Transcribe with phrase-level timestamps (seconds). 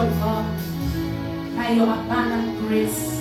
[0.00, 3.20] of God, by your abundant grace.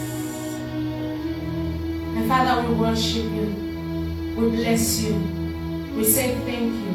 [2.16, 4.34] And Father, we worship you.
[4.38, 5.16] We bless you.
[5.96, 6.94] We say thank you.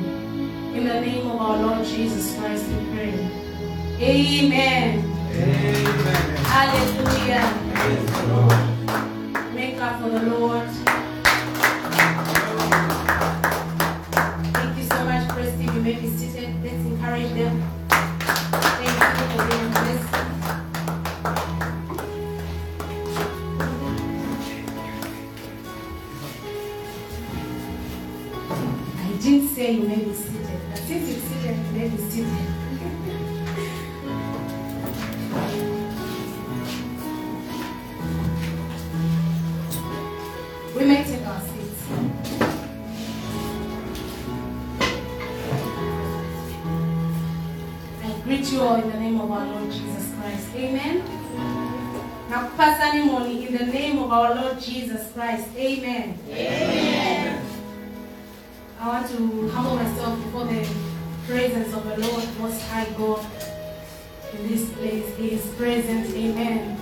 [0.74, 3.14] In the name of our Lord Jesus Christ, we pray.
[4.00, 5.04] Amen.
[5.30, 6.36] Amen.
[6.46, 7.46] Hallelujah.
[7.74, 9.54] Praise the Lord.
[9.54, 10.93] Make up for the Lord.
[29.74, 32.28] You may be seated, since you're seated, you may be seated.
[40.76, 41.82] We may take our seats.
[48.00, 50.54] I greet you all in the name of our Lord Jesus Christ.
[50.54, 51.02] Amen.
[52.30, 55.48] Now, Pastor Nimoni, in the name of our Lord Jesus Christ.
[55.56, 56.18] Amen.
[56.28, 56.53] Want
[59.16, 60.66] to humble myself before the
[61.28, 63.24] presence of the Lord Most High God
[64.32, 65.16] in this place.
[65.16, 66.12] He is present.
[66.12, 66.76] Amen.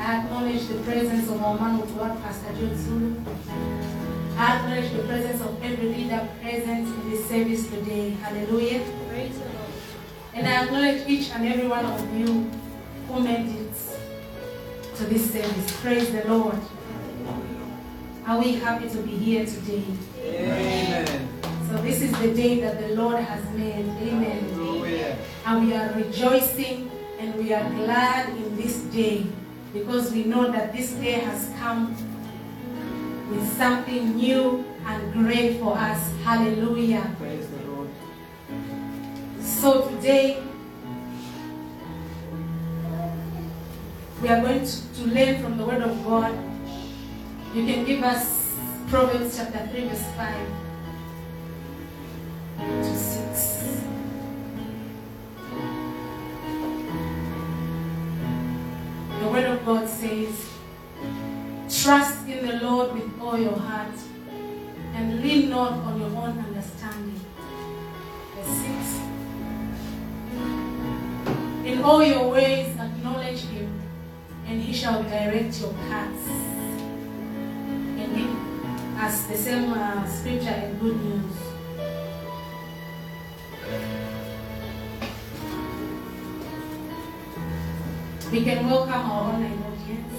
[0.00, 3.14] I acknowledge the presence of our man of God, Pastor John Zulu.
[4.36, 8.10] I acknowledge the presence of every leader present in this service today.
[8.10, 8.82] Hallelujah.
[10.34, 12.50] And I acknowledge each and every one of you
[13.06, 13.72] who made it
[14.96, 15.80] to this service.
[15.80, 16.58] Praise the Lord.
[18.26, 19.84] Are we happy to be here today?
[20.20, 21.25] Amen.
[21.76, 23.84] So this is the day that the Lord has made.
[24.00, 25.18] Amen.
[25.44, 29.26] And we are rejoicing and we are glad in this day
[29.74, 31.92] because we know that this day has come
[33.28, 36.00] with something new and great for us.
[36.24, 37.14] Hallelujah.
[37.18, 37.90] Praise the Lord.
[39.40, 40.42] So today
[44.22, 46.32] we are going to, to learn from the Word of God.
[47.54, 48.56] You can give us
[48.88, 50.65] Proverbs chapter 3, verse 5 to 6.
[52.58, 52.64] The
[59.30, 60.48] Word of God says,
[61.82, 63.94] Trust in the Lord with all your heart
[64.94, 67.20] and lean not on your own understanding.
[68.34, 69.00] Verse 6.
[71.66, 73.82] In all your ways acknowledge him,
[74.46, 76.28] and he shall direct your paths.
[77.98, 81.45] And as the same uh, scripture in Good News.
[88.30, 90.14] We can welcome our online audience.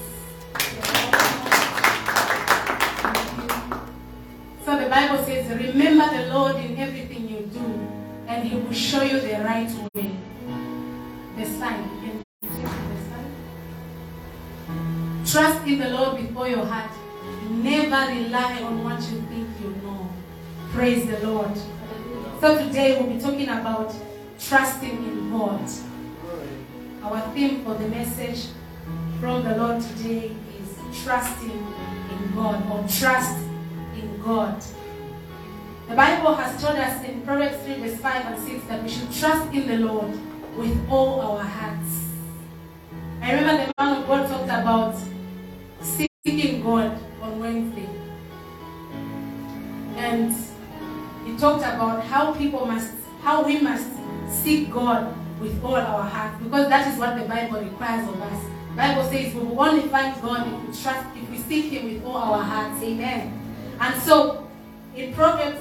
[4.63, 7.87] So the Bible says, Remember the Lord in everything you do,
[8.27, 10.15] and he will show you the right way.
[11.37, 12.23] The sign.
[12.41, 12.49] The
[13.09, 13.35] sign.
[15.25, 16.91] Trust in the Lord all your heart.
[17.49, 20.07] Never rely on what you think you know.
[20.71, 21.57] Praise the Lord.
[22.39, 23.93] So today we'll be talking about
[24.39, 25.67] trusting in God.
[27.07, 28.47] Our theme for the message
[29.21, 33.37] from the Lord today is trusting in God or trust
[33.95, 34.61] in God.
[35.87, 39.09] The Bible has told us in Proverbs 3, verse 5 and 6 that we should
[39.13, 40.19] trust in the Lord
[40.57, 42.09] with all our hearts.
[43.21, 44.95] I remember the man of God talked about
[45.79, 47.87] seeking God on Wednesday.
[49.95, 50.35] And
[51.25, 53.87] he talked about how people must, how we must
[54.29, 58.43] seek God with all our heart because that is what the Bible requires of us.
[58.75, 62.03] Bible says we will only find God if we trust, if we seek Him with
[62.05, 62.83] all our hearts.
[62.83, 63.33] Amen.
[63.79, 64.47] And so
[64.95, 65.59] in Proverbs,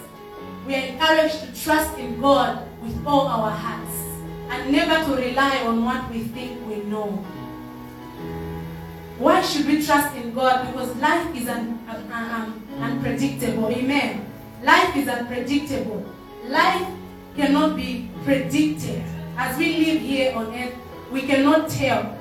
[0.66, 3.94] we are encouraged to trust in God with all our hearts
[4.50, 7.24] and never to rely on what we think we know.
[9.18, 10.66] Why should we trust in God?
[10.66, 13.68] Because life is un, un- un- unpredictable.
[13.70, 14.26] Amen.
[14.62, 16.04] Life is unpredictable.
[16.48, 16.86] Life
[17.34, 19.02] cannot be predicted.
[19.36, 20.74] As we live here on earth,
[21.12, 22.16] we cannot tell.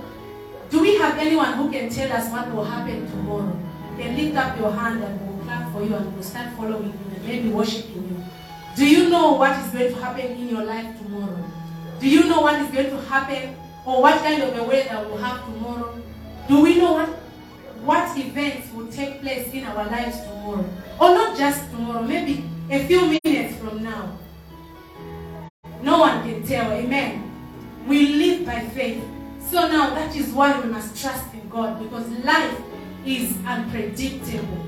[0.69, 3.57] Do we have anyone who can tell us what will happen tomorrow?
[3.91, 6.91] You can lift up your hand and we'll clap for you and we'll start following
[6.91, 8.24] you and maybe worshiping you.
[8.75, 11.39] Do you know what is going to happen in your life tomorrow?
[12.01, 13.55] Do you know what is going to happen
[13.86, 15.98] or what kind of a weather we'll have tomorrow?
[16.50, 17.10] Do we know what
[17.86, 20.65] what events will take place in our lives tomorrow?
[21.00, 24.17] Or not just tomorrow, maybe a few minutes from now.
[25.86, 27.32] No one can tell, amen.
[27.88, 29.04] We live by faith.
[29.51, 32.60] So now that is why we must trust in God because life
[33.06, 34.65] is unpredictable.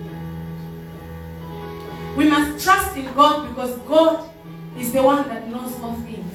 [2.15, 4.29] We must trust in God because God
[4.77, 6.33] is the one that knows all things.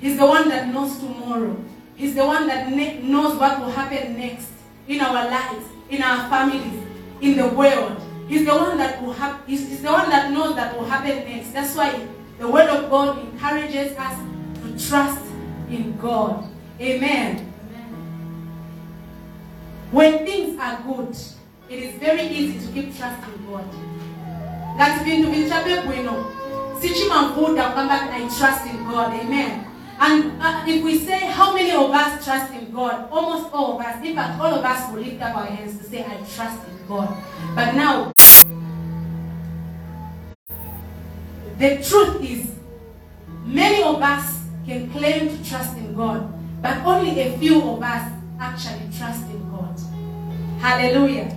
[0.00, 1.62] He's the one that knows tomorrow.
[1.94, 4.48] He's the one that ne- knows what will happen next
[4.88, 6.82] in our lives, in our families,
[7.20, 8.00] in the world.
[8.28, 9.42] He's the one that will have.
[9.46, 11.52] He's, he's the one that knows that will happen next.
[11.52, 12.08] That's why
[12.40, 14.18] the Word of God encourages us
[14.62, 15.20] to trust
[15.68, 16.44] in God.
[16.80, 17.46] Amen.
[19.92, 21.16] When things are good,
[21.68, 23.64] it is very easy to keep trusting God.
[24.76, 26.24] ngati vintu vinchabe bwino
[26.80, 29.50] sichimavuta kwamba i trust in god amen
[30.00, 33.80] and uh, if we say how many of us trust in god almost all of
[33.80, 36.58] us in fact all of us will lift up our hands to say i trust
[36.68, 37.08] in god
[37.54, 38.12] but now
[41.60, 42.50] the truth is
[43.44, 48.10] many of us can claim to trust in god but only a few of us
[48.38, 49.78] actually trust in god.
[50.60, 51.28] Hallelujah.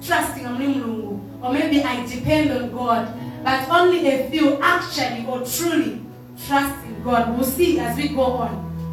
[0.00, 3.08] Trusting muli mulungu or maybe i depend on god
[3.44, 6.00] but only a few actually or truly
[6.46, 7.36] trust in god.
[7.36, 8.50] We'll see as we go on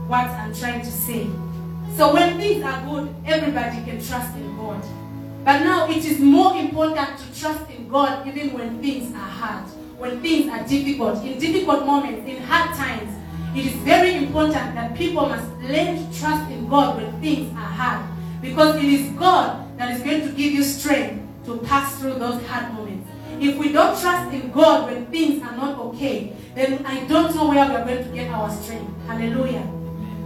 [0.07, 1.27] what i'm trying to say.
[1.97, 4.83] So when things are good everybody can trust in god
[5.45, 9.65] but now it is more important to trust in god even when things are hard
[9.97, 13.11] when things are difficult in difficult moments in hard times
[13.55, 17.71] it is very important that people must learn to trust in god when things are
[17.79, 22.15] hard because it is God that is going to give you strength to pass through
[22.15, 23.09] those hard moments.
[23.39, 27.49] If we don't trust in God when things are not okay, then I don't know
[27.49, 28.91] where we are going to get our strength.
[29.07, 29.67] Hallelujah.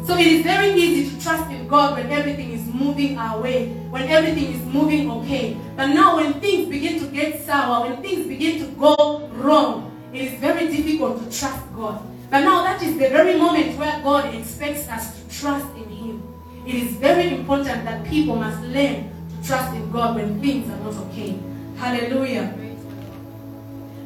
[0.05, 3.67] So it is very easy to trust in God when everything is moving our way,
[3.91, 5.57] when everything is moving okay.
[5.75, 10.21] But now when things begin to get sour, when things begin to go wrong, it
[10.21, 12.01] is very difficult to trust God.
[12.31, 16.24] But now that is the very moment where God expects us to trust in Him.
[16.65, 20.77] It is very important that people must learn to trust in God when things are
[20.77, 21.38] not okay.
[21.77, 22.55] Hallelujah.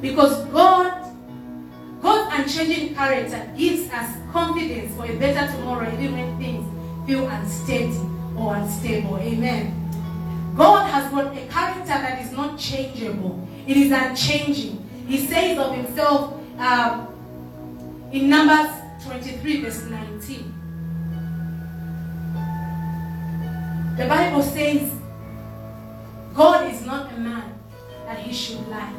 [0.01, 1.15] Because God,
[2.01, 7.99] God's unchanging character gives us confidence for a better tomorrow even when things feel unsteady
[8.37, 9.17] or unstable.
[9.17, 9.79] Amen.
[10.55, 13.47] God has got a character that is not changeable.
[13.67, 14.87] It is unchanging.
[15.07, 17.07] He says of himself um,
[18.11, 18.71] in Numbers
[19.05, 20.53] 23 verse 19.
[23.97, 24.91] The Bible says,
[26.33, 27.53] God is not a man
[28.05, 28.91] that he should lie,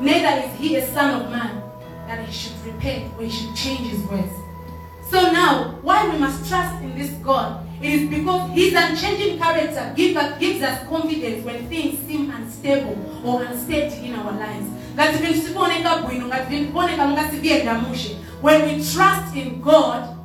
[0.00, 1.62] neither is he a son of man
[2.06, 4.32] that he should repent or he should change his words.
[5.10, 5.69] So now,
[6.12, 7.66] we must trust in this God?
[7.82, 12.96] It is because his unchanging character give us, gives us confidence when things seem unstable
[13.24, 14.66] or unsteady in our lives.
[18.40, 20.16] When we trust in God,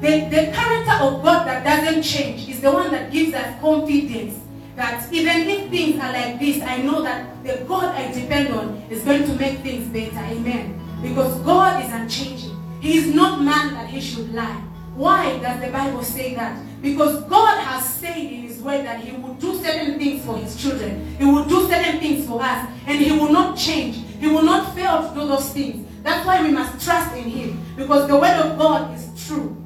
[0.00, 4.38] the, the character of God that doesn't change is the one that gives us confidence
[4.74, 8.82] that even if things are like this, I know that the God I depend on
[8.90, 10.24] is going to make things better.
[10.32, 10.80] Amen.
[11.02, 12.51] Because God is unchanging.
[12.82, 14.60] He is not man that he should lie.
[14.96, 16.60] Why does the Bible say that?
[16.82, 20.60] Because God has said in his word that he will do certain things for his
[20.60, 21.14] children.
[21.16, 22.68] He will do certain things for us.
[22.86, 24.02] And he will not change.
[24.18, 25.86] He will not fail to do those things.
[26.02, 27.62] That's why we must trust in him.
[27.76, 29.56] Because the word of God is true.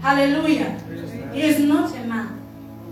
[0.00, 0.80] Hallelujah.
[1.34, 2.40] He is not a man.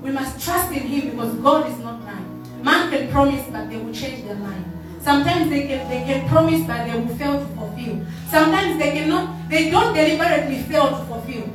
[0.02, 2.62] We must trust in him because God is not man.
[2.62, 4.75] Man can promise, but they will change their mind.
[5.06, 8.04] Sometimes they can they can promise, but they will fail to fulfill.
[8.28, 11.46] Sometimes they cannot, they don't deliberately fail to fulfill.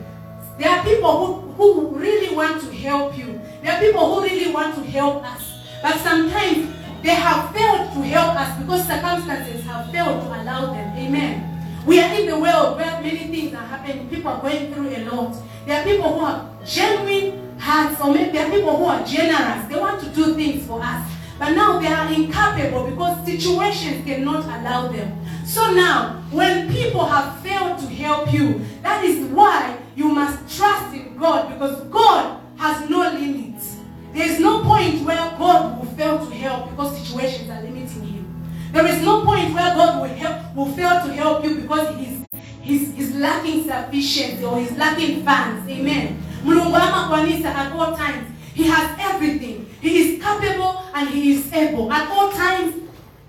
[0.58, 3.42] There are people who, who really want to help you.
[3.62, 5.68] There are people who really want to help us.
[5.82, 10.98] But sometimes they have failed to help us because circumstances have failed to allow them.
[10.98, 11.84] Amen.
[11.86, 14.08] We are in the world where many things are happening.
[14.08, 15.36] People are going through a lot.
[15.66, 19.68] There are people who have genuine hearts, or maybe there are people who are generous.
[19.68, 21.04] They want to do things for us.
[21.42, 25.26] But now they are incapable because situations cannot allow them.
[25.44, 30.94] So now, when people have failed to help you, that is why you must trust
[30.94, 33.78] in God because God has no limits.
[34.14, 38.44] There is no point where God will fail to help because situations are limiting him.
[38.72, 42.06] There is no point where God will, help, will fail to help you because he
[42.06, 42.26] is,
[42.62, 45.68] he is lacking sufficiency or he's lacking funds.
[45.68, 46.22] Amen.
[46.46, 48.30] Mulungu ama kanisa at all times.
[48.54, 49.61] He has everything.
[49.82, 52.76] He is capable and he is able at all times,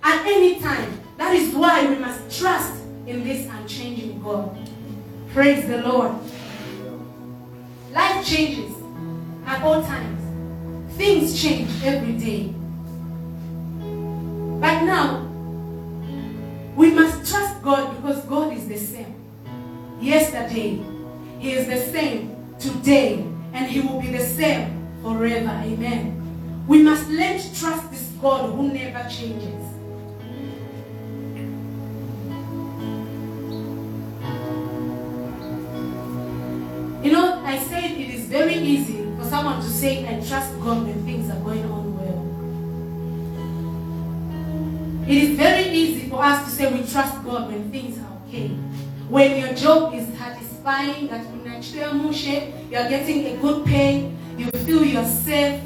[0.02, 1.00] at any time.
[1.16, 4.56] That is why we must trust in this unchanging God.
[5.32, 6.12] Praise the Lord.
[7.92, 8.70] Life changes
[9.46, 10.20] at all times.
[10.96, 12.54] Things change every day.
[14.60, 15.26] But now,
[16.76, 19.14] we must trust God because God is the same.
[20.00, 20.82] Yesterday,
[21.38, 25.50] He is the same today, and He will be the same forever.
[25.64, 26.21] Amen.
[26.66, 29.66] We must learn to trust this God who never changes.
[37.05, 40.87] You know, I said it is very easy for someone to say, I trust God
[40.87, 42.22] when things are going on well.
[45.09, 48.48] It is very easy for us to say we trust God when things are okay.
[49.09, 55.05] When your job is satisfying, that you are getting a good pay, you feel you're
[55.05, 55.61] safe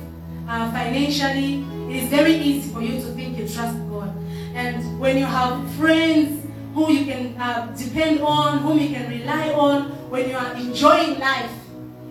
[0.48, 4.14] uh, financially, it is very easy for you to think you trust God.
[4.54, 9.52] And when you have friends who you can uh, depend on, whom you can rely
[9.52, 11.50] on, when you are enjoying life,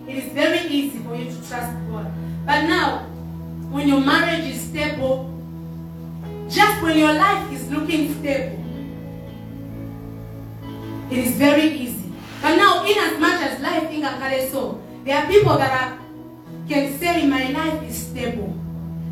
[0.08, 2.10] it is very easy for you to trust God.
[2.44, 3.00] But now,
[3.70, 5.32] when your marriage is stable,
[6.48, 8.62] just when your life is looking stable,
[11.10, 12.12] it is very easy.
[12.42, 15.98] But now, in as much as life think I'm so, there are people that are,
[16.66, 18.54] can say my life is stable.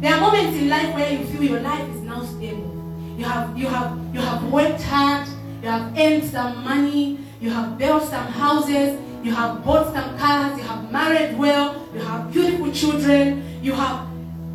[0.01, 2.71] There are moments in life where you feel your life is now stable.
[3.17, 5.29] You have you have you have worked hard,
[5.62, 10.59] you have earned some money, you have built some houses, you have bought some cars,
[10.59, 14.07] you have married well, you have beautiful children, you have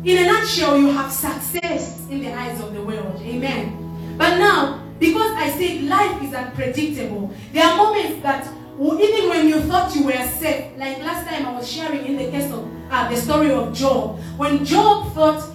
[0.04, 3.20] in a nutshell, you have success in the eyes of the world.
[3.22, 4.16] Amen.
[4.16, 8.46] But now, because I said life is unpredictable, there are moments that
[8.80, 12.30] even when you thought you were safe, like last time I was sharing in the
[12.30, 15.48] case of uh, the story of Job, when Job thought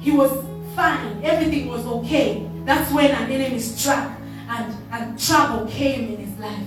[0.00, 4.10] he was fine, everything was okay, that's when an enemy struck
[4.48, 6.66] and, and trouble came in his life.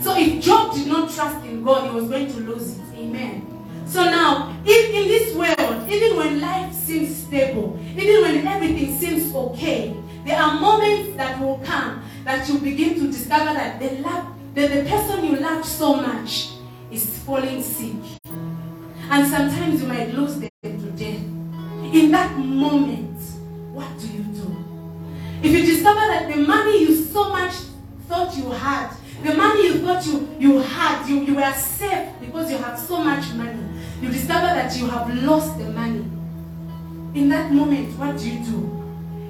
[0.00, 2.84] So if Job did not trust in God, he was going to lose it.
[2.96, 3.46] Amen.
[3.86, 9.34] So now, if in this world, even when life seems stable, even when everything seems
[9.34, 9.94] okay,
[10.24, 14.72] there are moments that will come that you begin to discover that the love, that
[14.72, 16.52] the person you love so much
[16.90, 17.94] is falling sick.
[19.10, 21.20] And sometimes you might lose them to death.
[21.94, 23.20] In that moment,
[23.74, 24.56] what do you do?
[25.42, 27.52] If you discover that the money you so much
[28.08, 32.50] thought you had, the money you thought you, you had, you, you were safe because
[32.50, 33.62] you have so much money,
[34.00, 36.06] you discover that you have lost the money.
[37.14, 38.56] In that moment, what do you do?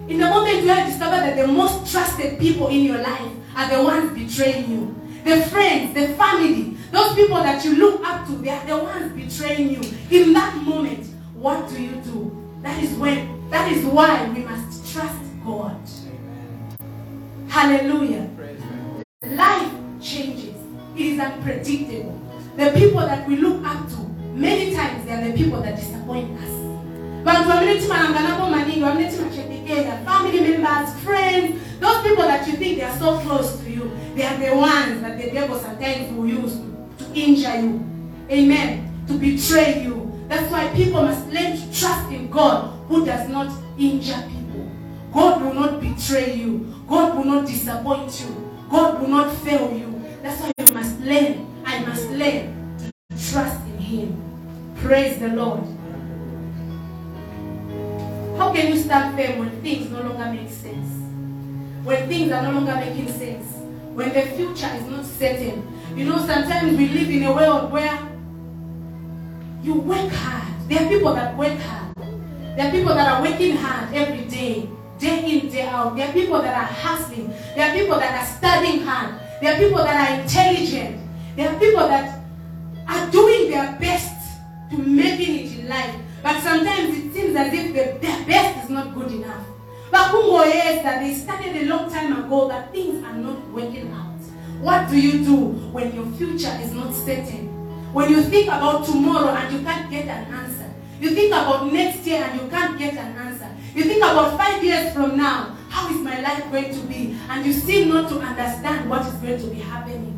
[0.09, 3.69] In the moment where you discover that the most trusted people in your life are
[3.69, 4.95] the ones betraying you,
[5.27, 9.12] the friends, the family, those people that you look up to, they are the ones
[9.12, 9.81] betraying you.
[10.11, 12.33] In that moment, what do you do?
[12.62, 15.77] That is when, that is why we must trust God.
[17.49, 18.31] Hallelujah.
[19.25, 20.55] Life changes.
[20.95, 22.21] It is unpredictable.
[22.57, 23.97] The people that we look up to,
[24.33, 26.51] many times they are the people that disappoint us.
[27.25, 32.85] Bantu wamileti malanganapo maningi, wamileti machepekeza, family members, friends, those people that you think they
[32.85, 36.57] are so close to you, they are the ones that the devil sometimes will use
[36.99, 37.85] to injure you.
[38.31, 39.05] Amen.
[39.09, 40.12] To betray you.
[40.29, 44.71] That's why people must learn to trust in God who does not injure people.
[45.12, 46.75] God will not betray you.
[46.89, 48.47] God will not disappoint you.
[48.71, 50.03] God will not fail you.
[50.23, 51.47] That's why you must learn.
[51.65, 54.75] I must learn to trust in Him.
[54.83, 55.65] Praise the Lord.
[58.37, 61.06] How can you stand firm when things no longer make sense?
[61.87, 63.46] When things are no longer making sense?
[63.94, 65.62] When the future is not certain?
[65.94, 67.96] You know, sometimes we live in a world where
[69.62, 70.68] you work hard.
[70.68, 71.94] There are people that work hard.
[72.57, 74.68] There are people that are working hard every day,
[74.99, 75.94] day in, day out.
[75.94, 77.29] There are people that are hustling.
[77.55, 79.20] There are people that are studying hard.
[79.40, 81.01] There are people that are intelligent.
[81.37, 82.20] There are people that
[82.88, 84.40] are doing their best
[84.72, 85.94] to making it in life.
[86.20, 89.56] But sometimes it seems as if the, their best is not good enough.
[89.90, 93.90] But who is that they started a long time ago that things are not working
[93.92, 94.07] out.
[94.61, 95.37] What do you do
[95.72, 97.49] when your future is not certain?
[97.92, 100.72] When you think about tomorrow and you can't get an answer.
[101.01, 103.49] You think about next year and you can't get an answer.
[103.75, 107.16] You think about five years from now, how is my life going to be?
[107.29, 110.14] And you seem not to understand what is going to be happening.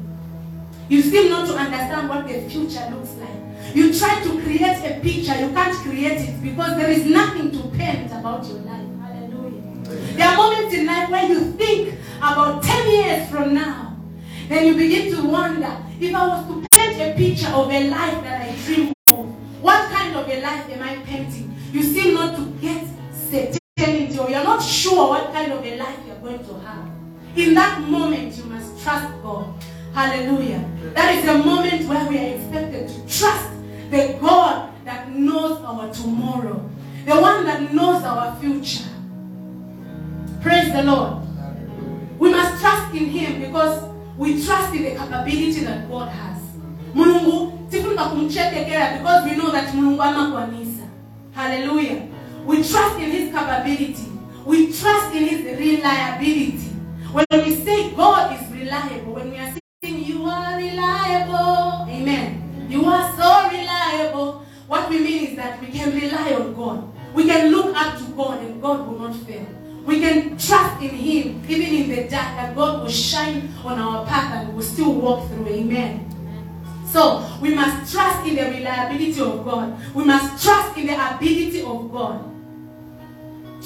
[0.88, 3.74] You seem not to understand what the future looks like.
[3.74, 7.68] You try to create a picture, you can't create it because there is nothing to
[7.76, 8.87] paint about your life.
[10.18, 13.96] There are moments in life where you think about 10 years from now.
[14.48, 18.24] then you begin to wonder if I was to paint a picture of a life
[18.24, 21.54] that I dream of, what kind of a life am I painting?
[21.72, 25.98] You seem not to get certainty, or you're not sure what kind of a life
[26.04, 26.90] you're going to have.
[27.36, 29.54] In that moment, you must trust God.
[29.94, 30.68] Hallelujah.
[30.94, 33.50] That is a moment where we are expected to trust
[33.90, 36.68] the God that knows our tomorrow,
[37.06, 38.97] the one that knows our future.
[40.40, 41.22] Praise the Lord.
[42.18, 43.84] We must trust in Him because
[44.16, 46.28] we trust in the capability that God has.
[48.28, 50.88] Kumchetekera because we know that Mulungu amakwanisa.
[51.32, 52.08] Hallelujah.
[52.46, 54.08] We trust in His capability.
[54.44, 56.68] We trust in His reliability.
[57.12, 62.66] When we say God is reliable, when we are saying you are reliable, Amen.
[62.68, 64.44] You are so reliable.
[64.66, 67.14] What we mean is that we can rely on God.
[67.14, 69.46] We can look up to God and God will not fail.
[69.88, 74.04] We can trust in Him, even in the dark, that God will shine on our
[74.04, 75.48] path and we will still walk through.
[75.48, 76.04] Amen.
[76.84, 79.94] So we must trust in the reliability of God.
[79.94, 82.20] We must trust in the ability of God.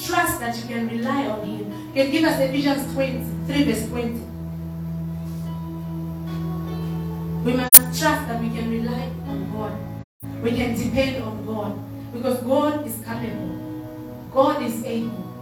[0.01, 1.69] Trust that you can rely on Him.
[1.89, 4.09] You can give us Ephesians 23, verse 20.
[7.43, 9.73] We must trust that we can rely on God.
[10.41, 11.77] We can depend on God.
[12.13, 14.29] Because God is capable.
[14.31, 15.32] God is able.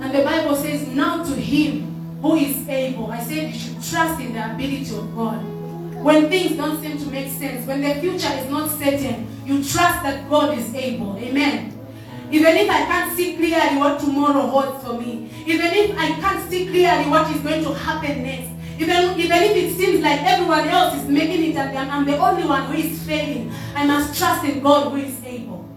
[0.00, 3.10] And the Bible says, now to him who is able.
[3.10, 5.42] I said you should trust in the ability of God.
[6.02, 10.02] When things don't seem to make sense, when the future is not certain, you trust
[10.02, 11.18] that God is able.
[11.18, 11.78] Amen.
[12.30, 16.48] Even if I can't see clearly what tomorrow holds for me, even if I can't
[16.48, 20.66] see clearly what is going to happen next, even, even if it seems like everyone
[20.68, 24.44] else is making it and I'm the only one who is failing, I must trust
[24.44, 25.68] in God who is able.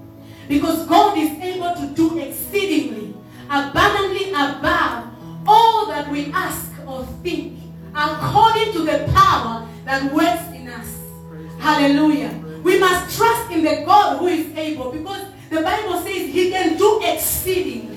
[0.47, 3.13] Because God is able to do exceedingly,
[3.53, 5.05] abundantly above
[5.45, 7.59] all that we ask or think,
[7.95, 10.97] according to the power that works in us.
[11.59, 12.33] Hallelujah.
[12.63, 16.77] We must trust in the God who is able because the Bible says he can
[16.77, 17.92] do exceedingly.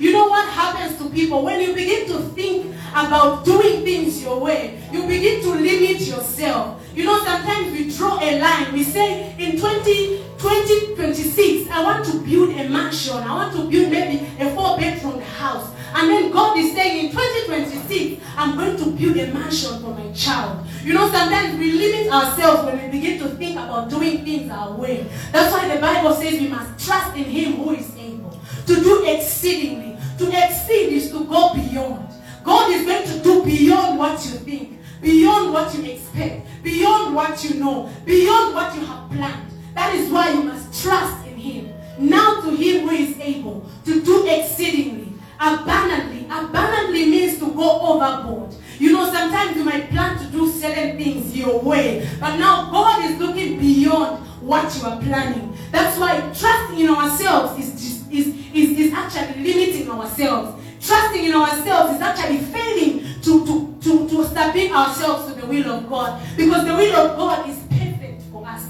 [0.00, 4.40] You know what happens to people when you begin to think about doing things your
[4.40, 6.82] way, you begin to limit yourself.
[6.94, 8.72] You know, sometimes we draw a line.
[8.72, 13.18] We say in 20, 2026, I want to build a mansion.
[13.18, 15.70] I want to build maybe a four bedroom house.
[15.94, 20.10] And then God is saying in 2026, I'm going to build a mansion for my
[20.12, 20.66] child.
[20.82, 24.72] You know, sometimes we limit ourselves when we begin to think about doing things our
[24.72, 25.06] way.
[25.30, 29.04] That's why the Bible says we must trust in Him who is able to do
[29.06, 29.89] exceedingly.
[30.20, 32.06] To exceed is to go beyond.
[32.44, 37.42] God is going to do beyond what you think, beyond what you expect, beyond what
[37.42, 39.50] you know, beyond what you have planned.
[39.74, 41.72] That is why you must trust in Him.
[41.98, 46.26] Now to Him who is able to do exceedingly, abundantly.
[46.26, 48.54] Abundantly means to go overboard.
[48.78, 53.10] You know, sometimes you might plan to do certain things your way, but now God
[53.10, 55.56] is looking beyond what you are planning.
[55.70, 60.62] That's why trusting in ourselves is, is, is, is actually limiting ourselves.
[60.80, 65.70] Trusting in ourselves is actually failing to, to, to, to submit ourselves to the will
[65.70, 66.20] of God.
[66.36, 68.66] Because the will of God is perfect for us.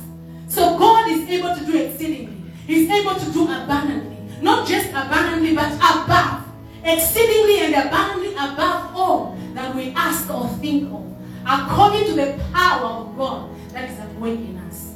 [0.48, 2.36] So God is able to do exceedingly.
[2.66, 4.16] He's able to do abundantly.
[4.42, 6.44] Not just abundantly, but above.
[6.82, 11.06] Exceedingly and abundantly above all that we ask or think of.
[11.46, 14.94] According to the power of God that is at work in us.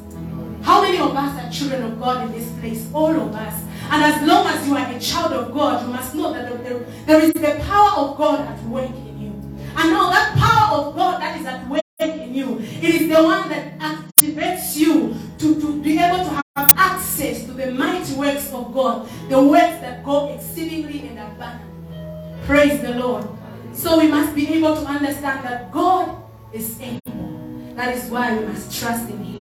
[0.62, 2.88] How many of us are children of God in this place?
[2.92, 3.62] All of us.
[3.90, 6.78] And as long as you are a child of God, you must know that there,
[7.06, 9.30] there is the power of God at work in you.
[9.76, 13.22] And now that power of God that is at work in you, it is the
[13.22, 18.52] one that activates you to, to be able to have access to the mighty works
[18.52, 22.46] of God, the works that go exceedingly and abundantly.
[22.46, 23.26] Praise the Lord.
[23.72, 27.74] So we must be able to understand that God is able.
[27.74, 29.43] That is why we must trust in Him.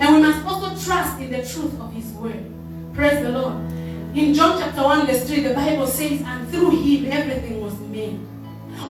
[0.00, 2.44] And we must also trust in the truth of His word.
[2.94, 3.56] Praise the Lord.
[4.14, 8.20] In John chapter 1, verse 3, the Bible says, And through Him everything was made.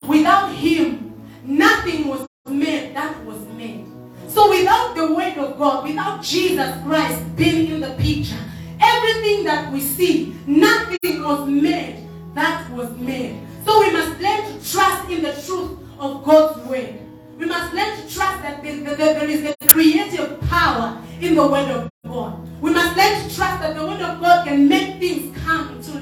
[0.07, 3.87] Without Him, nothing was made that was made.
[4.29, 8.39] So without the word of God, without Jesus Christ being in the picture,
[8.81, 13.41] everything that we see, nothing was made that was made.
[13.65, 17.08] So we must learn to trust in the truth of God's word.
[17.39, 21.89] We must learn to trust that there is a creative power in the word of
[22.05, 22.61] God.
[22.61, 25.93] We must learn to trust that the word of God can make things come into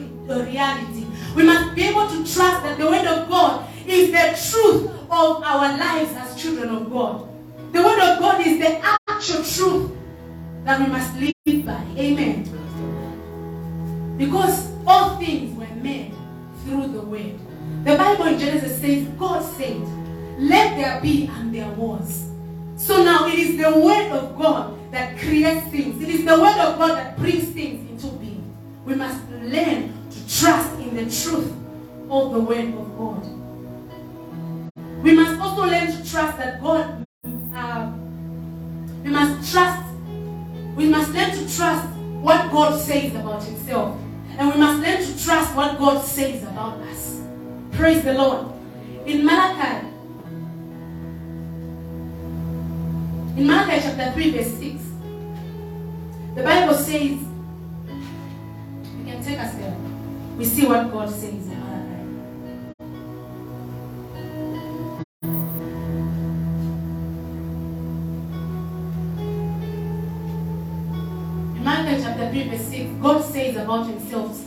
[0.44, 1.04] reality.
[1.34, 5.42] We must be able to trust that the word of God is the truth of
[5.42, 7.28] our lives as children of God.
[7.72, 9.90] The word of God is the actual truth
[10.64, 11.84] that we must live by.
[11.98, 12.44] Amen.
[14.16, 16.14] Because all things were made
[16.64, 17.38] through the word.
[17.84, 19.82] The Bible in Genesis says, God said,
[20.38, 22.30] let there be, and there was.
[22.76, 26.02] So now it is the word of God that creates things.
[26.02, 28.54] It is the word of God that brings things into being.
[28.84, 31.52] We must learn to trust in the truth
[32.10, 33.24] of the word of God.
[35.02, 37.06] We must also learn to trust that God,
[37.54, 37.92] uh,
[39.02, 39.86] we must trust,
[40.76, 41.88] we must learn to trust
[42.20, 43.98] what God says about himself.
[44.38, 47.22] And we must learn to trust what God says about us.
[47.72, 48.52] Praise the Lord.
[49.06, 49.86] In Malachi,
[53.36, 54.82] in Malachi chapter 3, verse 6,
[56.34, 57.18] the Bible says, you
[59.04, 59.76] can take us there.
[60.38, 61.52] We see what God says in.
[71.56, 74.42] In Malachi chapter 3, verse 6, God says about himself,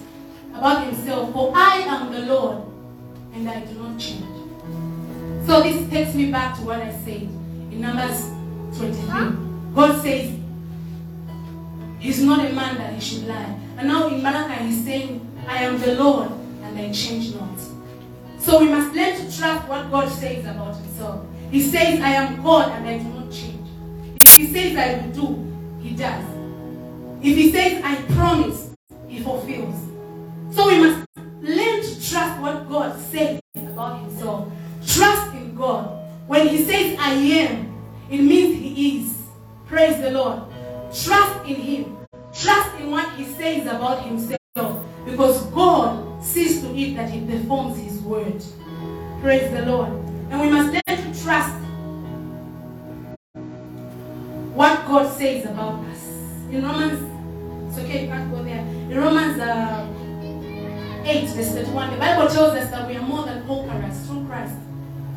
[0.55, 2.63] about himself, for I am the Lord,
[3.33, 4.25] and I do not change.
[5.45, 8.38] So this takes me back to what I said in Numbers
[8.75, 9.73] 23.
[9.75, 10.39] God says,
[11.99, 13.59] He's not a man that he should lie.
[13.77, 16.31] And now in Malachi, he's saying, I am the Lord,
[16.63, 17.59] and I change not.
[18.39, 21.25] So we must learn to trust what God says about himself.
[21.51, 23.67] He says, I am God, and I do not change.
[24.21, 26.25] If he says I will do, he does.
[27.21, 28.73] If he says I promise,
[29.07, 29.75] he fulfills.
[30.51, 31.05] So we must
[31.41, 34.51] learn to trust what God says about himself.
[34.85, 35.97] Trust in God.
[36.27, 37.68] When he says I am,
[49.69, 49.89] Lord.
[50.31, 51.55] And we must learn to trust
[54.55, 56.03] what God says about us.
[56.51, 56.99] In Romans,
[57.69, 58.59] it's okay, you can't go there.
[58.59, 59.87] In Romans uh,
[61.05, 64.55] 8, verse 31, the Bible tells us that we are more than conquerors through Christ.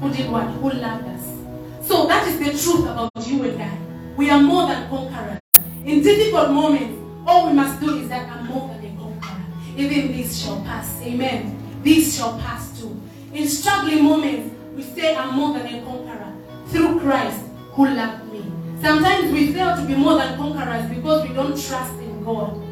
[0.00, 0.46] Who did what?
[0.48, 1.86] Who loved us.
[1.86, 3.78] So that is the truth about you and I.
[4.16, 5.40] We are more than conquerors.
[5.84, 9.44] In difficult moments, all we must do is that I'm more than a conqueror.
[9.76, 11.00] Even this shall pass.
[11.02, 11.58] Amen.
[11.82, 13.00] This shall pass too.
[13.32, 16.32] In struggling moments, we say I'm more than a conqueror
[16.66, 17.40] through Christ
[17.72, 18.44] who loved me.
[18.82, 22.62] Sometimes we fail to be more than conquerors because we don't trust in God.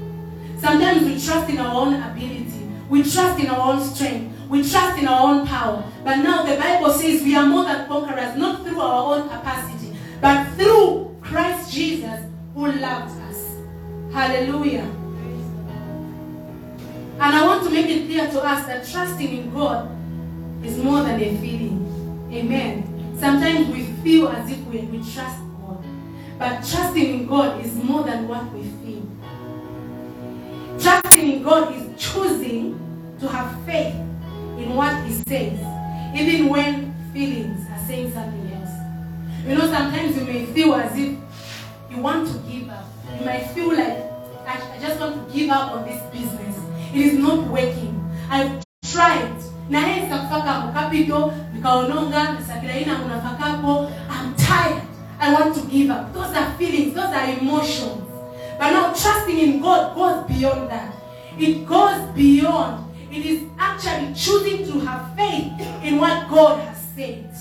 [0.58, 2.68] Sometimes we trust in our own ability.
[2.90, 4.36] We trust in our own strength.
[4.50, 5.82] We trust in our own power.
[6.04, 9.96] But now the Bible says we are more than conquerors, not through our own capacity,
[10.20, 12.20] but through Christ Jesus
[12.54, 13.56] who loved us.
[14.12, 14.90] Hallelujah.
[17.20, 19.96] And I want to make it clear to us that trusting in God
[20.64, 22.28] is more than a feeling.
[22.32, 23.16] Amen.
[23.18, 25.84] Sometimes we feel as if we, we trust God.
[26.38, 29.06] But trusting in God is more than what we feel.
[30.80, 32.78] Trusting in God is choosing
[33.20, 33.94] to have faith
[34.58, 35.58] in what He says,
[36.18, 38.70] even when feelings are saying something else.
[39.46, 41.18] You know, sometimes you may feel as if
[41.90, 42.84] you want to give up.
[43.18, 43.98] You might feel like,
[44.46, 46.56] I, I just want to give up on this business.
[46.94, 47.96] It is not working.
[48.30, 49.36] I've tried.
[49.70, 52.36] Mukapito nikaononga
[53.02, 54.82] munafakapo i'm tired.
[55.20, 56.12] I want to give up.
[56.14, 58.02] Those are feelings those are emotions.
[58.58, 60.94] But now trusting in god goes beyond that.
[61.38, 62.86] It goes beyond.
[63.12, 65.52] It is actually choosing to have faith
[65.82, 67.34] in what god has said.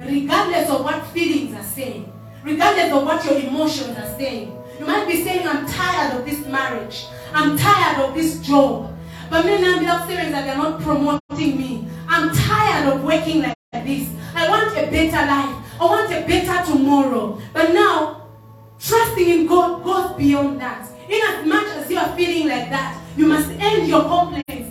[0.00, 2.10] Regardless of what feelings are saying.
[2.44, 4.56] Regardless of what your emotions are saying.
[4.80, 7.06] You might be saying i'm tired of this marriage.
[7.34, 8.90] I'm tired of this job.
[9.30, 11.88] But many naambira kusebenza they're not promoting me.
[12.08, 14.08] I'm tired of working like this.
[14.34, 15.80] I want a better life.
[15.80, 17.40] I want a better tomorrow.
[17.52, 18.28] But now
[18.78, 20.88] trusting in god goes beyond that.
[21.08, 24.70] In as much as you are feeling like that you must end your complaints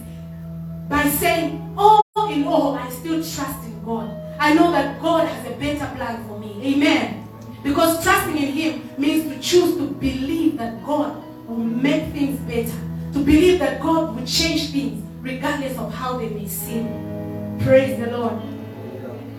[0.90, 4.10] by saying all in all i still trust in god.
[4.40, 6.74] I know that god has a better plan for me.
[6.74, 7.28] Amen.
[7.64, 12.78] Because trusting in him means to choose to believe that god will make things better.
[13.14, 17.58] To believe that God will change things regardless of how they may seem.
[17.62, 18.42] Praise the Lord.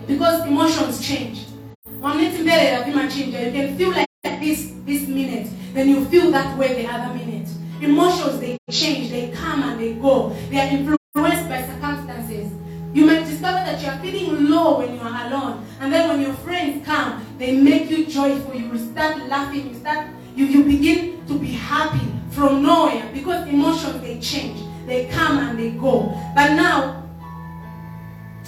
[0.07, 1.45] Because emotions change.
[1.85, 7.47] You can feel like this this minute, then you feel that way the other minute.
[7.81, 10.29] Emotions they change, they come and they go.
[10.49, 12.51] They are influenced by circumstances.
[12.93, 16.21] You might discover that you are feeling low when you are alone, and then when
[16.21, 18.53] your friends come, they make you joyful.
[18.53, 19.69] You start laughing.
[19.69, 25.07] You start you, you begin to be happy from nowhere because emotions they change they
[25.07, 26.17] come and they go.
[26.35, 27.09] But now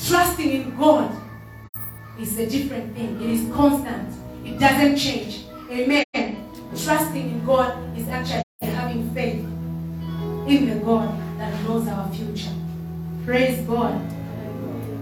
[0.07, 1.11] trusting in god
[2.19, 3.21] is a different thing.
[3.21, 4.13] It is constant.
[4.43, 5.45] It doesn't change.
[5.69, 6.05] Amen.
[6.83, 9.43] Trusting in god is actually having faith
[10.47, 12.51] in the god that knows our future.
[13.25, 13.99] Praise god.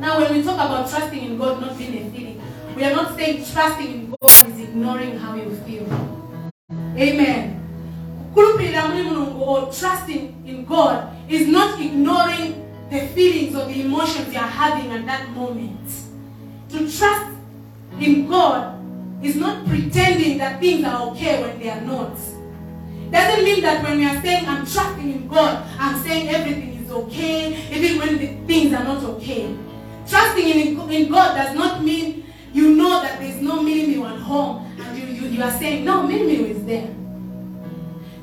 [0.04, 2.42] Now, when we talk about trusting in God not being a feeling,
[2.76, 5.88] we are not saying trusting in God is ignoring how you feel.
[6.98, 7.63] Amen.
[8.36, 14.48] Or oh, trusting in God is not ignoring the feelings or the emotions you are
[14.48, 15.88] having at that moment.
[16.70, 17.32] To trust
[18.00, 18.80] in God
[19.24, 22.16] is not pretending that things are okay when they are not.
[23.12, 26.92] Doesn't mean that when we are saying I'm trusting in God, I'm saying everything is
[26.92, 29.56] okay, even when the things are not okay.
[30.08, 34.66] Trusting in, in God does not mean you know that there's no meal at home
[34.80, 36.90] and you, you, you are saying, no, meal is there.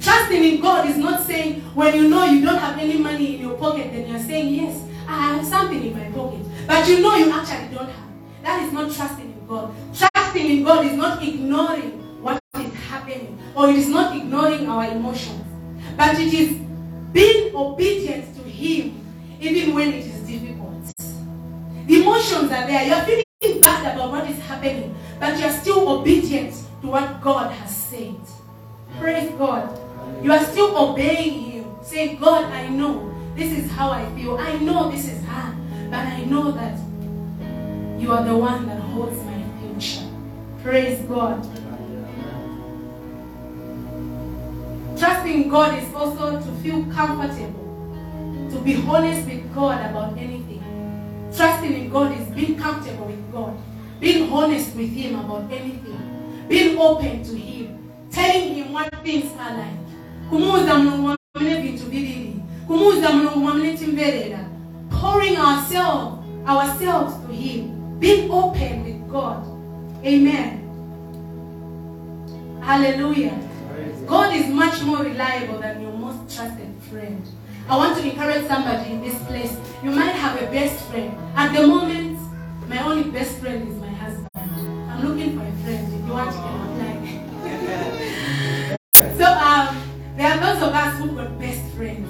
[0.01, 3.43] Trusting in God is not saying when you know you don't have any money in
[3.43, 6.41] your pocket, then you're saying, yes, I have something in my pocket.
[6.67, 8.11] But you know you actually don't have.
[8.43, 9.75] That is not trusting in God.
[9.95, 14.87] Trusting in God is not ignoring what is happening or it is not ignoring our
[14.87, 15.45] emotions.
[15.97, 16.57] But it is
[17.13, 19.05] being obedient to Him
[19.39, 20.87] even when it is difficult.
[21.87, 22.87] The emotions are there.
[22.87, 27.77] You're feeling bad about what is happening, but you're still obedient to what God has
[27.77, 28.17] said.
[28.99, 29.90] Praise God.
[30.23, 31.65] You are still obeying Him.
[31.83, 34.37] Say, God, I know this is how I feel.
[34.37, 35.57] I know this is hard,
[35.91, 36.79] but I know that
[38.01, 40.07] you are the one that holds my future.
[40.63, 41.43] Praise God.
[44.99, 50.63] Trusting God is also to feel comfortable, to be honest with God about anything.
[51.35, 53.57] Trusting in God is being comfortable with God,
[53.99, 59.57] being honest with Him about anything, being open to Him, telling Him what things are
[59.57, 59.90] like.
[60.31, 61.17] Mulungu
[61.91, 62.37] bibiri.
[62.67, 64.39] Kumuuza mulungu timberera.
[64.91, 67.99] Pouring ourselves ourselves to him.
[67.99, 69.45] Being open with god.
[70.05, 70.61] Amen.
[72.63, 73.39] Hallelujah.
[74.07, 77.27] God is much more reliable than your most trusted friend.
[77.69, 79.57] I want to encourage somebody in this place.
[79.83, 81.13] You might have a best friend.
[81.37, 82.19] At the moment
[82.69, 84.29] my only best friend is my husband.
[84.35, 85.93] I'm looking for a friend.
[85.93, 86.87] If you want you can apply.
[89.19, 89.90] So um
[90.21, 92.07] there are those of us who've got best friends.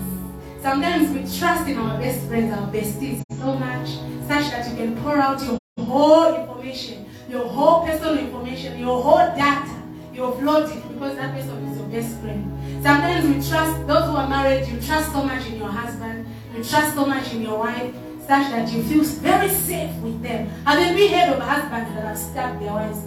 [0.61, 3.89] Sometimes we trust in our best friends, our besties, so much,
[4.27, 5.57] such that you can pour out your
[5.87, 9.81] whole information, your whole personal information, your whole data,
[10.13, 12.83] you upload it because that person is your best friend.
[12.83, 16.65] Sometimes we trust those who are married, you trust so much in your husband, you
[16.65, 17.95] trust so much in your wife,
[18.27, 20.51] such that you feel very safe with them.
[20.67, 23.05] And then we heard of husbands that have stabbed their wives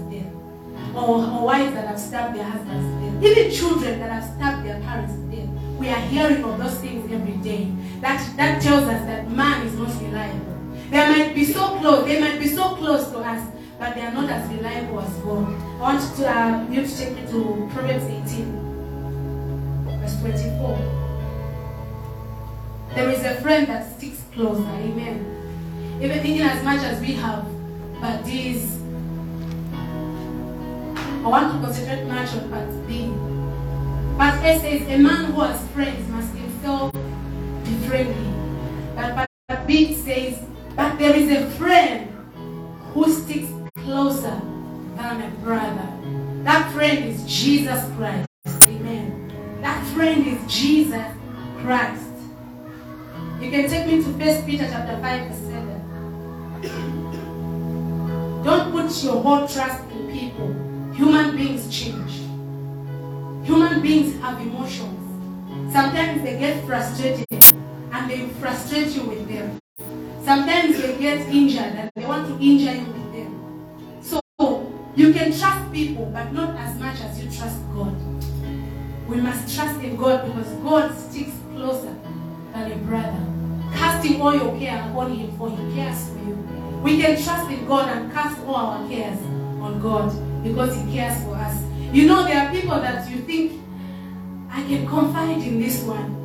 [0.96, 4.66] or, or wives that have stabbed their husbands to death, even children that have stabbed
[4.66, 5.50] their parents to death.
[5.80, 7.72] We are hearing of those things every day.
[8.02, 10.54] That, that tells us that man is not reliable.
[10.90, 14.14] They might be so close, they might be so close to us, but they are
[14.14, 15.48] not as reliable as God.
[15.48, 20.78] I want to, uh, you to take me to Proverbs 18, verse 24.
[22.94, 26.00] There is a friend that sticks closer, amen.
[26.02, 27.48] Even thinking as much as we have,
[28.00, 28.83] but these
[31.24, 33.08] I want to concentrate much on part B.
[34.18, 38.34] Part A says a man who has friends must himself be friendly.
[38.94, 39.30] But part
[39.66, 40.38] B says,
[40.76, 42.12] but there is a friend
[42.92, 43.48] who sticks
[43.78, 44.42] closer
[44.98, 45.88] than a brother.
[46.44, 48.28] That friend is Jesus Christ.
[48.68, 49.32] Amen.
[49.62, 51.08] That friend is Jesus
[51.62, 52.12] Christ.
[53.40, 56.62] You can take me to 1 Peter chapter 5, verse 7.
[58.44, 60.73] Don't put your whole trust in people.
[60.96, 62.12] Human beings change.
[63.48, 65.74] Human beings have emotions.
[65.74, 69.58] Sometimes they get frustrated and they frustrate you with them.
[70.24, 74.02] Sometimes they get injured and they want to injure you with them.
[74.04, 74.22] So
[74.96, 77.98] you can trust people, but not as much as you trust God.
[79.08, 81.96] We must trust in God because God sticks closer
[82.54, 83.26] than a brother.
[83.74, 86.36] Casting all your care upon Him, for He cares for you.
[86.84, 89.18] We can trust in God and cast all our cares
[89.64, 90.12] on God
[90.44, 91.64] because He cares for us.
[91.92, 93.62] You know, there are people that you think,
[94.50, 96.20] I can confide in this one.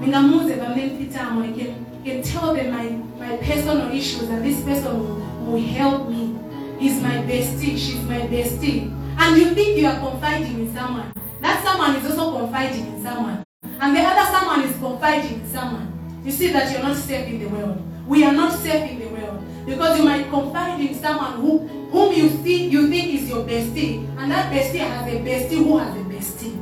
[0.00, 6.08] I can, can tell them my, my personal issues and this person will, will help
[6.08, 6.38] me.
[6.78, 8.92] He's my bestie, she's my bestie.
[9.18, 11.12] And you think you are confiding in someone.
[11.40, 13.44] That someone is also confiding in someone.
[13.80, 16.20] And the other someone is confiding in someone.
[16.24, 17.82] You see that you're not safe in the world.
[18.06, 19.42] We are not safe in the world.
[19.66, 24.02] Because you might confide in someone who, whom you think you think is your bestie,
[24.18, 26.54] and that bestie has a bestie who has a bestie.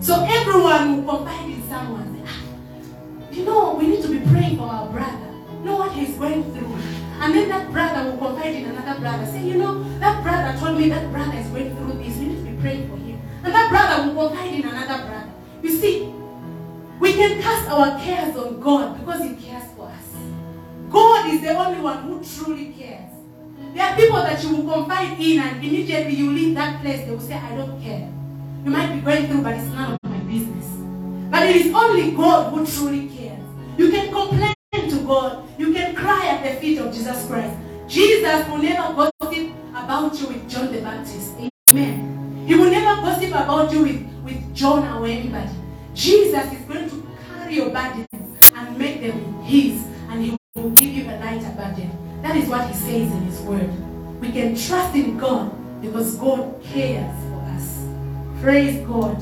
[0.00, 2.08] So everyone will confide in someone.
[2.24, 2.40] "Ah,
[3.30, 5.28] You know, we need to be praying for our brother.
[5.64, 6.72] Know what he's going through.
[7.20, 9.26] And then that brother will confide in another brother.
[9.28, 12.16] Say, you know, that brother told me that brother is going through this.
[12.16, 13.20] We need to be praying for him.
[13.44, 15.28] And that brother will confide in another brother.
[15.62, 15.94] You see,
[16.98, 20.08] we can cast our cares on God because He cares for us.
[20.90, 22.99] God is the only one who truly cares.
[23.74, 27.10] There are people that you will confide in and immediately you leave that place, they
[27.10, 28.10] will say, I don't care.
[28.64, 30.66] You might be going through, but it's none of my business.
[31.30, 33.42] But it is only God who truly cares.
[33.78, 35.48] You can complain to God.
[35.58, 37.56] You can cry at the feet of Jesus Christ.
[37.88, 41.34] Jesus will never gossip about you with John the Baptist.
[41.72, 42.44] Amen.
[42.46, 45.50] He will never gossip about you with, with John or anybody.
[45.94, 48.08] Jesus is going to carry your burdens
[48.54, 51.90] and make them his, and he will give you a lighter burden.
[52.22, 53.70] That is what he says in his word.
[54.20, 55.50] We can trust in God
[55.80, 57.86] because God cares for us.
[58.42, 59.18] Praise God.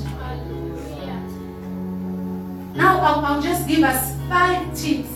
[2.74, 5.08] Now I'll, I'll just give us five tips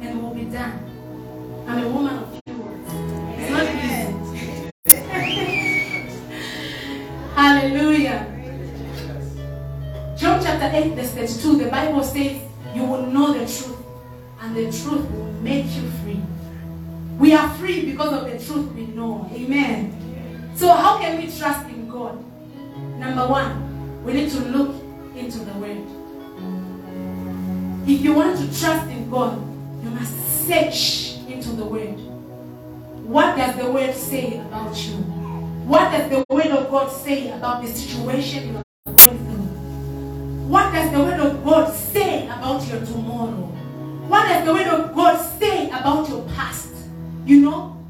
[0.00, 0.78] and we'll be done.
[1.66, 2.88] I'm a woman of few words.
[3.38, 4.70] It's not easy.
[7.34, 8.26] Hallelujah.
[10.16, 12.40] John chapter 8, verse 32, the Bible says,
[12.74, 13.83] You will know the truth,
[14.54, 16.20] the truth will make you free.
[17.18, 19.28] We are free because of the truth we know.
[19.32, 20.52] Amen.
[20.54, 22.24] So, how can we trust in God?
[22.98, 24.76] Number one, we need to look
[25.16, 25.82] into the Word.
[27.88, 29.38] If you want to trust in God,
[29.82, 31.98] you must search into the Word.
[33.04, 34.94] What does the Word say about you?
[35.66, 39.18] What does the Word of God say about the situation you are going through?
[40.48, 43.53] What does the Word of God say about your tomorrow?
[44.08, 46.70] What does the Word of God say about your past?
[47.24, 47.82] You know,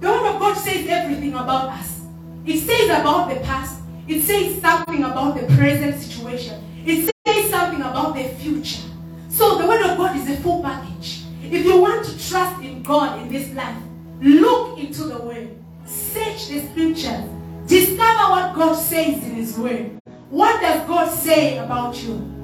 [0.00, 2.02] the Word of God says everything about us.
[2.46, 3.80] It says about the past.
[4.06, 6.62] It says something about the present situation.
[6.86, 8.82] It says something about the future.
[9.28, 11.24] So the Word of God is a full package.
[11.42, 13.76] If you want to trust in God in this life,
[14.20, 15.50] look into the Word.
[15.84, 17.28] Search the scriptures.
[17.66, 19.98] Discover what God says in His Word.
[20.30, 22.39] What does God say about you?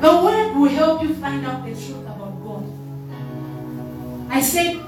[0.00, 2.64] The Word will help you find out the truth about God.
[4.30, 4.80] I said,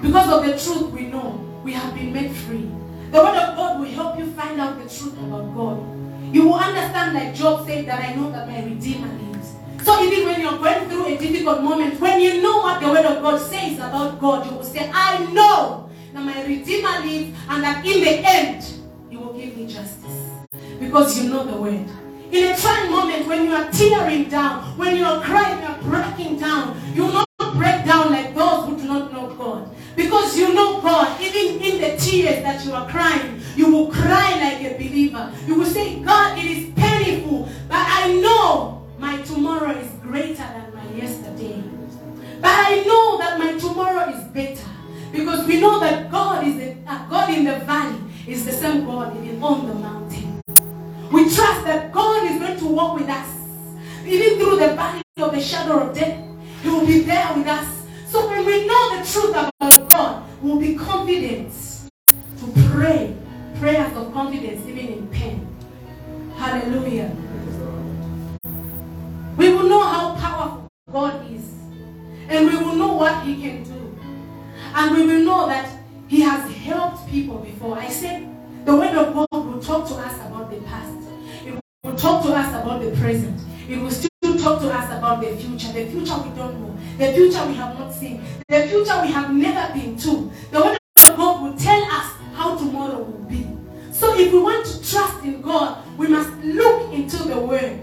[0.00, 2.70] because of the truth we know, we have been made free.
[3.10, 6.34] The Word of God will help you find out the truth about God.
[6.34, 9.54] You will understand, like Job said, that I know that my Redeemer lives.
[9.82, 13.04] So even when you're going through a difficult moment, when you know what the Word
[13.04, 17.62] of God says about God, you will say, I know that my Redeemer lives and
[17.62, 18.64] that in the end,
[19.10, 20.30] He will give me justice.
[20.80, 21.86] Because you know the Word.
[22.30, 25.78] In a trying moment, when you are tearing down, when you are crying, you are
[25.82, 29.74] breaking down, you will not break down like those who do not know God.
[29.96, 34.30] Because you know God, even in the tears that you are crying, you will cry
[34.40, 35.32] like a believer.
[35.46, 40.74] You will say, God, it is painful, but I know my tomorrow is greater than
[40.74, 41.62] my yesterday.
[42.40, 44.68] But I know that my tomorrow is better.
[45.10, 48.84] Because we know that God is the, uh, God in the valley is the same
[48.84, 50.07] God on the mountain.
[51.10, 53.26] We trust that God is going to walk with us.
[54.06, 56.22] Even through the valley of the shadow of death,
[56.62, 57.66] He will be there with us.
[58.06, 61.52] So when we know the truth about God, we'll be confident
[62.38, 63.16] to pray
[63.58, 65.46] prayers of confidence even in pain.
[66.36, 67.14] Hallelujah.
[69.36, 71.54] We will know how powerful God is.
[72.28, 73.98] And we will know what He can do.
[74.74, 75.68] And we will know that
[76.06, 77.78] He has helped people before.
[77.78, 78.28] I said
[78.64, 79.27] the Word of God
[79.58, 80.94] will talk to us about the past.
[81.44, 83.40] It will talk to us about the present.
[83.68, 85.72] It will still talk to us about the future.
[85.72, 86.78] The future we don't know.
[86.96, 88.22] The future we have not seen.
[88.48, 90.30] The future we have never been to.
[90.52, 93.48] The Word of God will tell us how tomorrow will be.
[93.92, 97.80] So if we want to trust in God, we must look into the Word.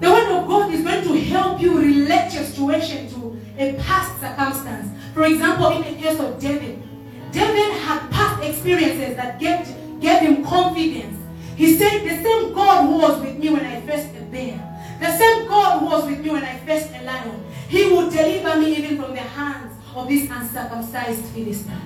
[0.00, 4.18] The Word of God is going to help you relate your situation to a past
[4.18, 4.88] circumstance.
[5.12, 6.87] For example, in the case of David,
[7.32, 9.66] David had past experiences that gave,
[10.00, 11.16] gave him confidence.
[11.56, 14.58] He said, The same God who was with me when I faced a bear,
[15.00, 18.60] the same God who was with me when I faced a lion, he will deliver
[18.60, 21.80] me even from the hands of this uncircumcised Philistine.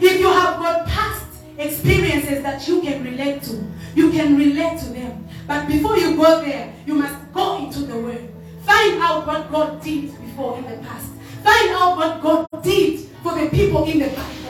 [0.00, 1.26] If you have got past
[1.58, 3.64] experiences that you can relate to,
[3.94, 5.28] you can relate to them.
[5.46, 8.28] But before you go there, you must go into the Word.
[8.64, 11.08] Find out what God did before in the past.
[11.42, 14.41] Find out what God did for the people in the the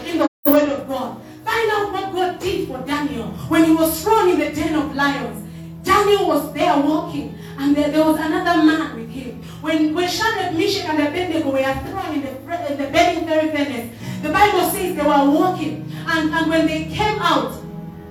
[0.44, 1.22] Word of God.
[1.44, 4.92] Find out what God did for Daniel when he was thrown in the den of
[4.92, 5.48] lions.
[5.84, 9.40] Daniel was there walking, and there, there was another man with him.
[9.60, 14.30] When, when Shadrach, Meshach, and Abednego were thrown in the, in the burning furnace, the
[14.30, 17.62] Bible says they were walking, and, and when they came out,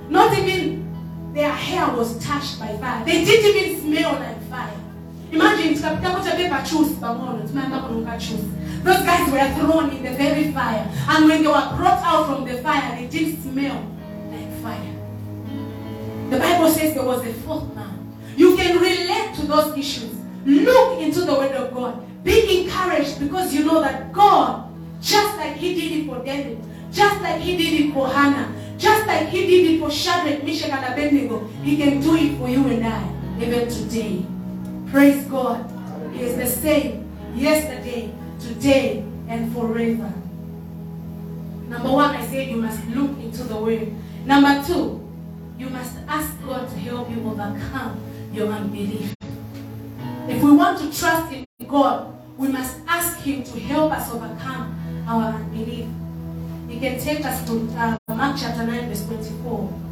[0.09, 3.03] not even their hair was touched by fire.
[3.03, 4.80] They didn't even smell like fire.
[5.31, 8.43] Imagine tukapita cha paper choose pamoja, tumeanza kunuka choose.
[8.83, 12.45] Those guys were thrown in the very fire, and when they were brought out from
[12.45, 13.85] the fire, they didn't smell
[14.31, 14.93] like fire.
[16.29, 18.13] The Bible says there was a fourth man.
[18.35, 20.11] You can relate to those issues.
[20.45, 22.03] Look into the word of God.
[22.23, 24.69] Be encouraged because you know that God,
[25.01, 26.59] just like he did it for David,
[26.91, 30.71] just like he did it for Hannah, just like he did it for Shadrach, Meshach,
[30.71, 33.07] and Abednego, he can do it for you and I,
[33.39, 34.25] even today.
[34.91, 35.71] Praise God.
[36.11, 38.11] He is the same yesterday,
[38.41, 40.11] today, and forever.
[41.69, 43.93] Number one, I said you must look into the word.
[44.25, 44.99] Number two,
[45.57, 49.15] you must ask God to help you overcome your unbelief.
[50.27, 54.75] If we want to trust in God, we must ask Him to help us overcome
[55.07, 55.87] our unbelief.
[56.67, 59.90] He can take us to uh, Mark chapter 9, verse 24.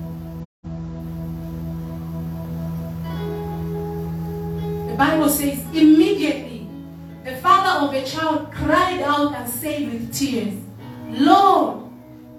[4.90, 6.68] The Bible says, immediately
[7.24, 10.56] the father of the child cried out and said with tears,
[11.10, 11.92] Lord,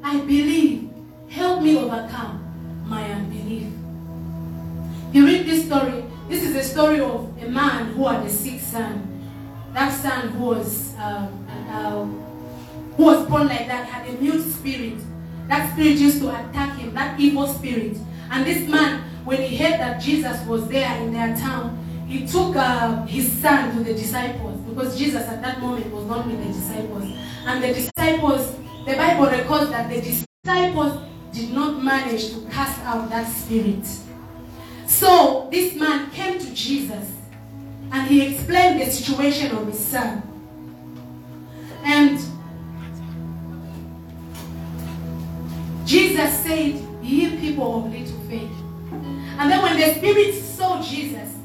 [0.03, 0.91] I believe,
[1.29, 3.69] help me overcome my unbelief.
[5.13, 8.59] You read this story, this is a story of a man who had a sick
[8.59, 9.07] son.
[9.73, 11.31] That son who was, uh,
[11.71, 14.99] uh, who was born like that had a mute spirit.
[15.47, 17.97] That spirit used to attack him, that evil spirit.
[18.33, 21.77] And this man, when he heard that Jesus was there in their town,
[22.11, 26.27] he took uh, his son to the disciples because Jesus at that moment was not
[26.27, 27.05] with the disciples.
[27.47, 33.09] And the disciples, the Bible records that the disciples did not manage to cast out
[33.11, 33.87] that spirit.
[34.89, 37.13] So this man came to Jesus
[37.93, 40.21] and he explained the situation of his son.
[41.85, 42.19] And
[45.87, 48.51] Jesus said, Ye people of little faith.
[49.39, 51.37] And then when the spirit saw Jesus,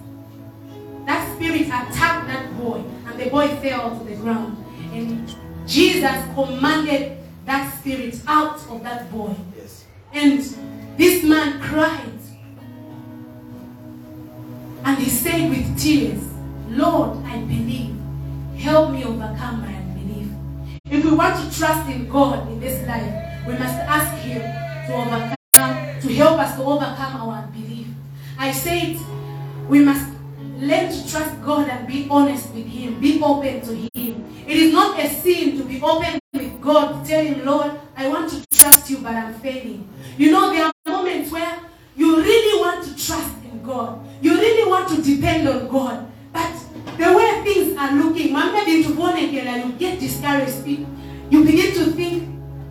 [1.05, 4.63] that spirit attacked that boy, and the boy fell to the ground.
[4.91, 5.33] And
[5.67, 9.35] Jesus commanded that spirit out of that boy.
[9.57, 9.85] Yes.
[10.13, 10.39] And
[10.97, 12.11] this man cried.
[14.83, 16.23] And he said with tears,
[16.69, 17.95] Lord, I believe.
[18.57, 20.29] Help me overcome my unbelief.
[20.89, 24.93] If we want to trust in God in this life, we must ask Him to
[24.93, 27.87] overcome, to help us to overcome our unbelief.
[28.37, 28.97] I said
[29.67, 30.14] we must
[30.57, 34.25] learn to trust God and be honest with Him, be open to Him.
[34.47, 38.29] It is not a sin to be open with God, tell Him, Lord, I want
[38.31, 39.87] to trust you, but I'm failing.
[40.17, 41.59] You know, there are moments where
[41.95, 46.53] you really want to trust in God, you really want to depend on God, but
[46.97, 48.33] the way things are looking,
[48.95, 52.23] born again and you get discouraged, you begin to think,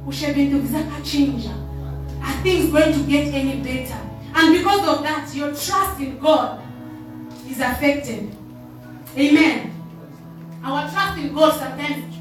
[0.07, 1.47] "Ushabintu change.
[2.23, 4.01] Are things going to get any better?
[4.35, 6.61] And because of that, your trust in God
[7.55, 8.37] is affected.
[9.17, 9.71] Amen.
[10.65, 12.17] Our trust in God sometimes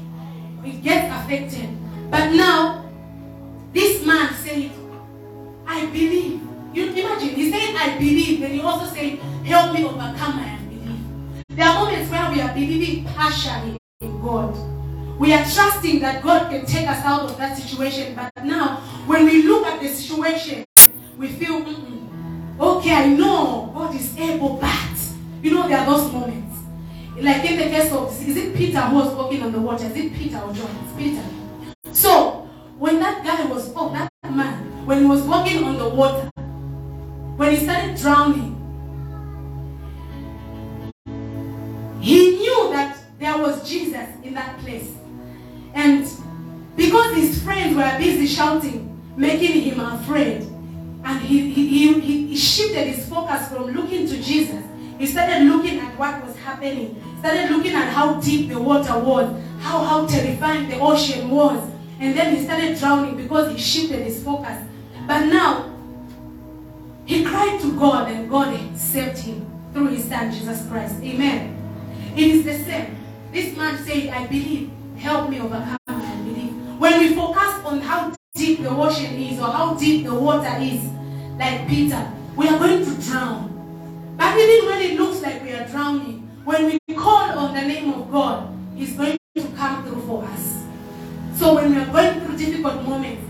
[0.64, 1.68] it gets affected.
[2.10, 2.88] But now,
[3.72, 4.70] this man said,
[5.66, 6.40] I believe.
[6.72, 8.40] You imagine, he said, I believe.
[8.40, 10.98] Then he also said, help me overcome my unbelief.
[11.48, 14.54] There are moments where we are believing partially in God.
[15.18, 18.14] We are trusting that God can take us out of that situation.
[18.14, 18.76] But now,
[19.06, 20.64] when we look at the situation,
[21.16, 22.58] we feel, "Mm-mm.
[22.58, 24.70] okay, I know God is able, but
[25.44, 26.56] you know, there are those moments.
[27.20, 29.84] Like in the case of, is it Peter who was walking on the water?
[29.84, 30.70] Is it Peter or John?
[30.84, 31.22] It's Peter.
[31.92, 36.30] So, when that guy was, oh, that man, when he was walking on the water,
[37.36, 38.52] when he started drowning,
[42.00, 44.94] he knew that there was Jesus in that place.
[45.74, 46.08] And
[46.74, 50.40] because his friends were busy shouting, making him afraid,
[51.04, 54.64] and he, he, he, he shifted his focus from looking to Jesus
[54.98, 57.02] he started looking at what was happening.
[57.18, 59.28] Started looking at how deep the water was,
[59.60, 61.70] how, how terrifying the ocean was.
[62.00, 64.58] And then he started drowning because he shifted his focus.
[65.06, 65.72] But now,
[67.06, 71.02] he cried to God and God saved him through his son Jesus Christ.
[71.02, 71.56] Amen.
[72.16, 72.96] It is the same.
[73.32, 74.70] This man said, I believe.
[74.96, 76.52] Help me overcome my unbelief.
[76.78, 80.82] When we focus on how deep the ocean is or how deep the water is,
[81.36, 83.53] like Peter, we are going to drown.
[84.16, 87.92] But even when it looks like we are drowning, when we call on the name
[87.92, 90.64] of God, He's going to come through for us.
[91.36, 93.26] So when we are going through difficult moments,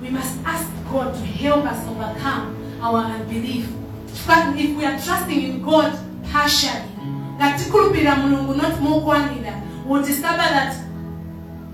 [0.00, 3.68] we must ask God to help us overcome our unbelief.
[4.26, 5.98] But if we are trusting in God
[6.30, 6.88] partially,
[7.38, 10.76] that tikulupira mulungu not mokwanira, we'll discover that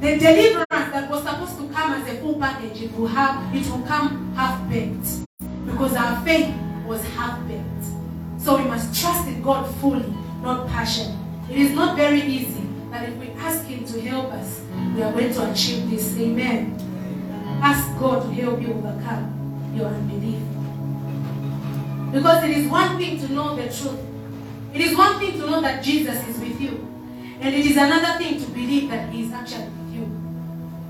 [0.00, 3.66] the deliverance that was supposed to come as a full package, it will have it
[3.70, 5.26] will come half baked.
[5.66, 6.54] Because our faith
[6.86, 7.67] was half baked.
[8.48, 10.08] So we must trust in God fully,
[10.40, 11.14] not partially.
[11.50, 14.62] It is not very easy, but if we ask Him to help us,
[14.96, 16.16] we are going to achieve this.
[16.16, 16.72] Amen.
[17.62, 20.40] Ask God to help you overcome your unbelief.
[22.10, 24.00] Because it is one thing to know the truth.
[24.72, 26.88] It is one thing to know that Jesus is with you,
[27.42, 30.08] and it is another thing to believe that He is actually with you.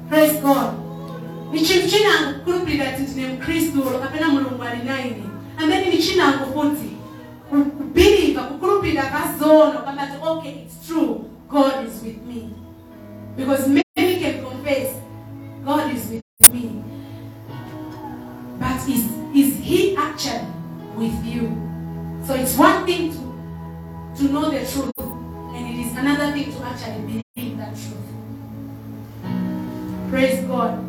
[0.09, 0.79] Praise God.
[1.53, 5.23] ni chintu chinango kukhulupirira kuti ndine mkhristu kapena mulungu ali naine
[5.59, 6.98] amene ni chinango futi
[7.51, 12.55] ku- kubhiliva kukhulupirira kazono kamati okay it's true god is with me.
[13.37, 14.95] Because many can confess
[15.65, 16.83] god is with me.
[18.61, 20.47] But is, is he actually
[20.97, 21.47] with you?
[22.27, 23.19] So it's one thing to,
[24.19, 24.93] to know the truth
[25.55, 28.09] and it is another thing to actually believe that truth.
[30.11, 30.85] Praise god.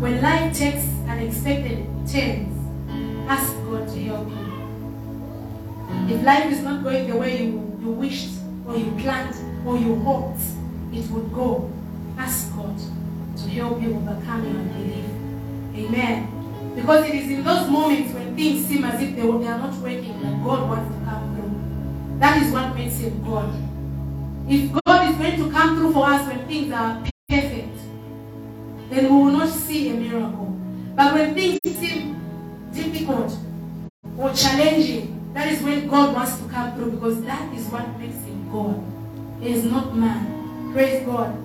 [0.00, 2.51] When life takes an unexpected turns,
[3.32, 6.14] ask God to help you.
[6.14, 8.34] If life is not going the way you, you wished,
[8.66, 9.34] or you planned,
[9.66, 10.42] or you hoped
[10.92, 11.70] it would go,
[12.18, 12.76] ask God
[13.38, 15.06] to help you overcome your unbelief.
[15.74, 16.28] Amen.
[16.76, 19.74] Because it is in those moments when things seem as if they, they are not
[19.76, 22.18] working that God wants to come through.
[22.18, 23.50] That is what makes him God.
[24.46, 27.78] If God is going to come through for us when things are perfect,
[28.90, 30.54] then we will not see a miracle.
[30.94, 31.91] But when things seem
[33.02, 33.36] difficult
[34.18, 38.14] or challenging, that is when God wants to come through because that is what makes
[38.24, 38.82] him God.
[39.40, 40.72] He is not man.
[40.72, 41.36] Praise God.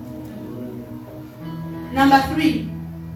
[1.92, 2.70] Number three,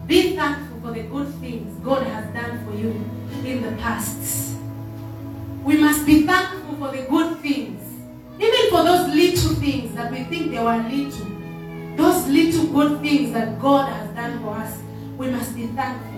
[0.06, 2.90] be thankful for the good things God has done for you
[3.48, 4.56] in the past.
[5.62, 7.80] We must be thankful for the good things.
[8.40, 11.26] Even for those little things that we think they were little.
[11.96, 14.78] Those little good things that God has done for us,
[15.16, 16.11] we must be thankful.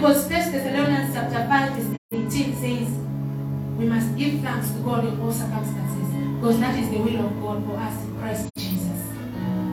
[0.00, 2.88] Because First Thessalonians chapter 5 verse 18 says,
[3.76, 7.42] we must give thanks to God in all circumstances, because that is the will of
[7.42, 8.98] God for us in Christ Jesus.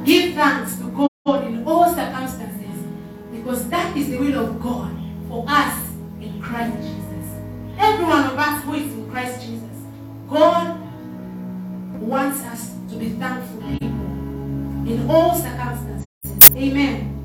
[0.03, 2.84] Give thanks to God in all circumstances,
[3.32, 4.91] because that is the will of God
[5.30, 7.25] for us in Christ Jesus.
[7.80, 9.86] Every one of us who is in Christ Jesus,
[10.30, 10.78] God
[12.01, 13.88] wants us to be thankful people
[14.91, 16.53] in all circumstances.
[16.53, 17.16] Amen.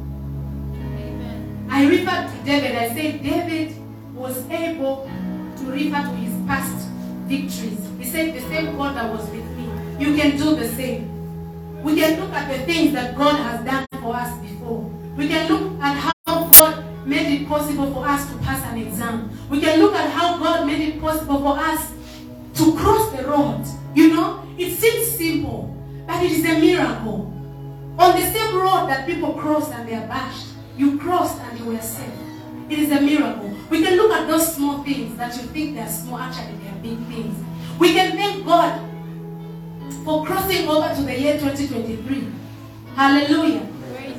[1.73, 2.77] I referred to David.
[2.77, 3.75] I said David
[4.15, 5.09] was able
[5.57, 6.87] to refer to his past
[7.25, 7.81] victories.
[7.99, 11.09] He said, The same God that was with me, you can do the same.
[11.83, 14.83] We can look at the things that God has done for us before.
[15.17, 19.31] We can look at how God made it possible for us to pass an exam.
[19.49, 21.91] We can look at how God made it possible for us
[22.57, 23.65] to cross the road.
[23.95, 25.75] You know, it seems simple,
[26.07, 27.33] but it is a miracle.
[27.99, 31.67] On the same road that people cross and they are bashed, you crossed and you
[31.67, 32.13] were safe.
[32.69, 33.55] It is a miracle.
[33.71, 36.83] We can look at those small things that you think they're small, actually they are
[36.83, 37.37] big things.
[37.79, 38.89] We can thank God
[40.05, 42.29] for crossing over to the year 2023.
[42.95, 43.67] Hallelujah.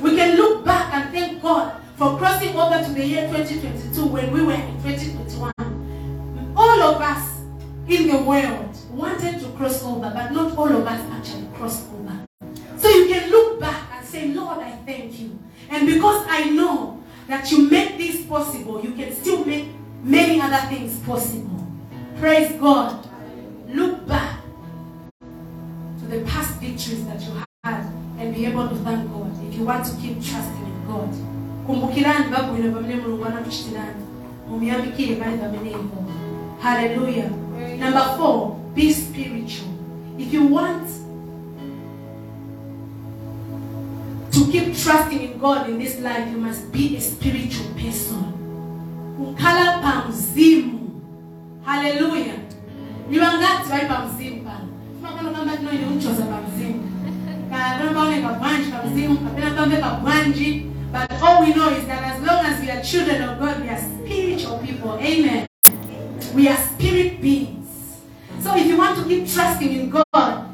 [0.00, 4.32] We can look back and thank God for crossing over to the year 2022 when
[4.32, 6.54] we were in 2021.
[6.56, 7.40] All of us
[7.88, 12.26] in the world wanted to cross over, but not all of us actually crossed over.
[12.76, 15.38] So you can look back and say, Lord, I thank you.
[15.74, 19.66] And because I know that you make this possible, you can still make
[20.04, 21.66] many other things possible.
[22.20, 23.08] Praise God.
[23.68, 24.38] Look back
[25.20, 27.32] to the past victories that you
[27.64, 31.10] had and be able to thank God if you want to keep trusting in God.
[31.66, 34.04] kumbukirani babwino bamene mulungu anakuchitirani
[34.50, 36.04] mumuyamikire pali pamenepo
[36.62, 37.30] hallelujah
[37.78, 39.68] number four be spiritual
[40.18, 41.03] if you want
[44.54, 48.22] keep trusting in god in this life you must be a spiritual person.
[49.18, 51.02] Kukhala pa mzimu
[51.64, 52.34] haleluya
[53.10, 54.06] ni wangati bali pa.
[54.06, 54.68] Mzimu pano
[55.00, 56.82] funakana kamba tino ine uchoza pa mzimu
[57.50, 60.66] kapena paone pa bwanji pa mzimu kapena pamve pa bwanji.
[60.92, 63.68] But all we know is that as long as we are children of god we
[63.68, 64.92] are spiritual people.
[65.00, 65.46] Amen.
[66.34, 67.98] We are spirit beings.
[68.40, 70.46] So if you want to keep trusting in god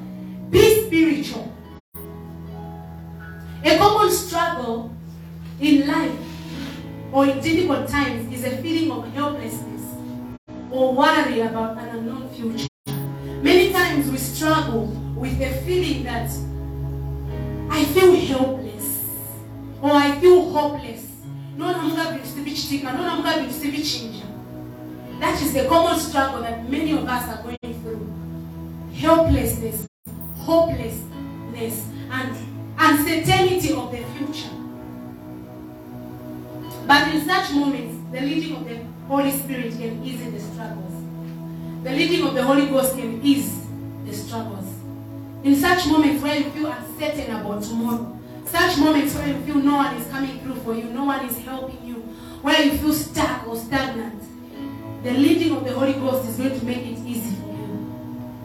[0.51, 1.53] be spiritual
[3.65, 4.95] a common struggle
[5.61, 6.19] in life
[7.13, 9.83] or in difficult times is a feeling of helplessness
[10.71, 12.69] or worry about an unknown future.
[13.43, 14.87] Many times we struggle
[15.17, 16.31] with the feeling that
[17.71, 19.05] I feel helpless
[19.83, 21.07] or I feel hopeless.
[25.21, 28.11] That is the common struggle that many of us are going through.
[28.95, 29.87] Helplessness,
[30.39, 32.50] hopelessness, and
[32.81, 34.51] uncertainty of the future.
[36.87, 40.95] But in such moments, the leading of the Holy Spirit can ease the struggles.
[41.85, 43.67] The leading of the Holy Ghost can ease
[44.05, 44.67] the struggles.
[45.45, 48.21] In such moments where you feel uncertain about tomorrow,
[48.51, 51.39] Such moments where you feel no one is coming through for you, no one is
[51.39, 51.95] helping you,
[52.43, 54.21] where you feel stuck or stagnant.
[55.05, 57.87] The leading of the Holy Ghost is going to make it easy for you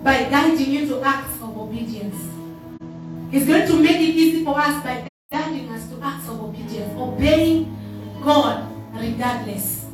[0.04, 2.35] by guiding you to acts of obedience.
[3.32, 6.94] He's going to make it easy for us by guiding us to acts of obedience,
[6.98, 7.76] obeying
[8.24, 9.86] God regardless,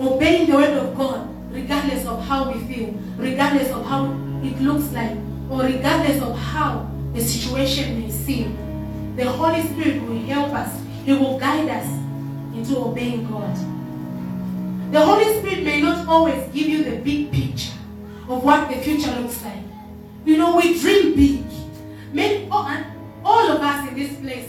[0.00, 4.04] obeying the word of God regardless of how we feel, regardless of how
[4.42, 5.16] it looks like,
[5.50, 8.56] or regardless of how the situation may seem.
[9.16, 10.80] The Holy Spirit will help us.
[11.04, 11.86] He will guide us
[12.54, 13.56] into obeying God.
[14.92, 17.72] The Holy Spirit may not always give you the big picture
[18.28, 19.64] of what the future looks like.
[20.24, 21.44] You know, we dream big.
[22.12, 22.68] Many, all,
[23.24, 24.48] all of us in this place,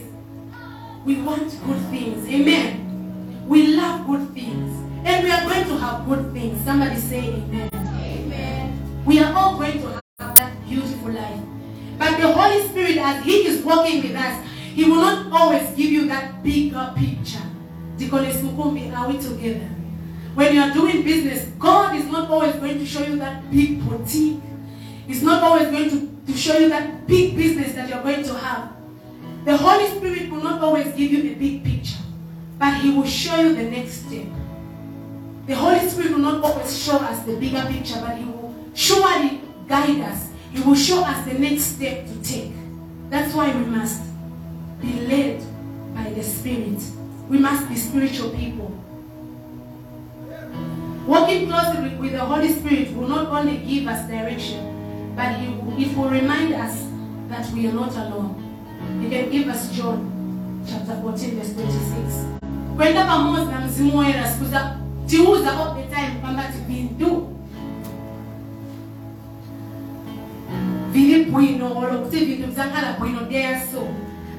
[1.05, 2.27] we want good things.
[2.27, 3.45] Amen.
[3.47, 4.75] We love good things.
[5.05, 6.63] And we are going to have good things.
[6.63, 7.69] Somebody say amen.
[7.73, 9.03] Amen.
[9.05, 11.41] We are all going to have that beautiful life.
[11.97, 15.91] But the Holy Spirit, as He is working with us, He will not always give
[15.91, 17.43] you that bigger picture.
[17.97, 19.69] Deaconess Mukumbi, are we together?
[20.35, 23.83] When you are doing business, God is not always going to show you that big
[23.83, 24.39] boutique.
[25.07, 28.33] He's not always going to, to show you that big business that you're going to
[28.35, 28.71] have.
[29.43, 31.97] The Holy Spirit will not always give you a big picture,
[32.59, 34.27] but He will show you the next step.
[35.47, 39.41] The Holy Spirit will not always show us the bigger picture, but He will surely
[39.67, 40.29] guide us.
[40.53, 42.51] He will show us the next step to take.
[43.09, 44.03] That's why we must
[44.79, 45.41] be led
[45.95, 46.79] by the Spirit.
[47.27, 48.75] We must be spiritual people.
[51.07, 56.09] Walking closely with, the Holy Spirit will not only give us direction, but it will
[56.09, 56.88] remind us
[57.29, 58.35] that we are not alone.
[59.01, 62.25] You can give us John chapter 14 verse 26.
[62.77, 67.27] Kwenda pamoja na mzimu woyera siku za tiuza all the time kwamba tibindu
[70.91, 73.19] vili bwino olokuti vintu bizakhala bwino
[73.71, 73.81] so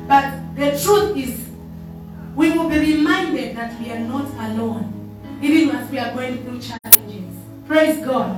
[0.09, 0.25] but
[0.57, 1.31] the truth is
[2.37, 4.85] we will be reminded that we are not alone
[5.43, 7.35] even as we are going through challenges
[7.69, 8.31] praise god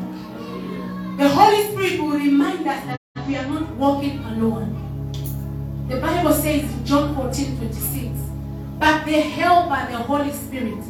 [1.19, 3.02] the holy spirit will remind us that
[3.33, 4.71] we are not walking alone
[5.89, 8.19] the bible says in john 14 26
[8.79, 10.85] but the helper the holy spirit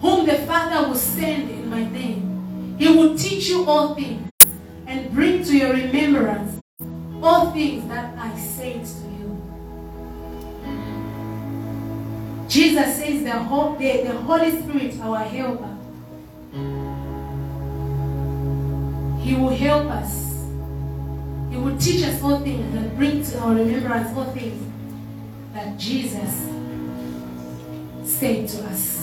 [0.00, 4.30] whom the father will send in my name he will teach you all things
[4.86, 6.60] and bring to your remembrance
[7.20, 9.42] all things that I said to you.
[12.48, 15.76] Jesus says the, the, the Holy Spirit, our helper,
[19.22, 20.29] He will help us.
[21.50, 24.72] He will teach us all things and bring to our remembrance all things
[25.52, 26.48] that Jesus
[28.04, 29.00] said to us.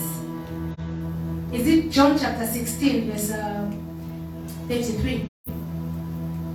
[1.52, 3.70] Is it John chapter 16, verse uh,
[4.68, 5.26] 33?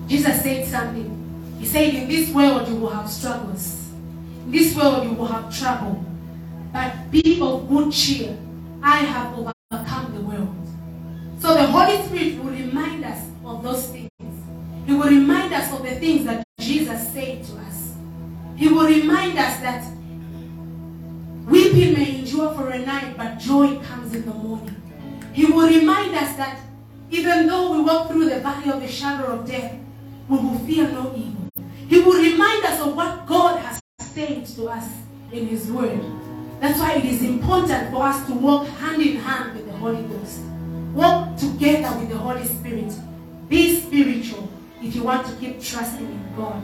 [0.08, 1.58] Jesus said something.
[1.60, 3.89] He said, In this world you will have struggles.
[4.46, 6.04] In this world you will have trouble.
[6.72, 8.38] But be of good cheer.
[8.82, 10.56] I have overcome the world.
[11.39, 14.10] So the Holy Spirit will remind us of those things.
[14.86, 17.94] He will remind us of the things that Jesus said to us.
[18.56, 19.86] He will remind us that
[21.46, 24.76] weeping may endure for a night, but joy comes in the morning.
[25.34, 26.60] He will remind us that
[27.10, 29.76] even though we walk through the valley of the shadow of death,
[30.28, 31.50] we will fear no evil.
[31.88, 34.88] He will remind us of what God has said to us
[35.32, 36.00] in His Word.
[36.60, 40.04] That's why it is important for us to walk hand in hand with the Holy
[40.04, 40.40] Ghost.
[40.94, 42.94] Walk together with the Holy Spirit.
[43.50, 44.50] Be spiritual
[44.84, 46.62] if you want to keep trusting in God.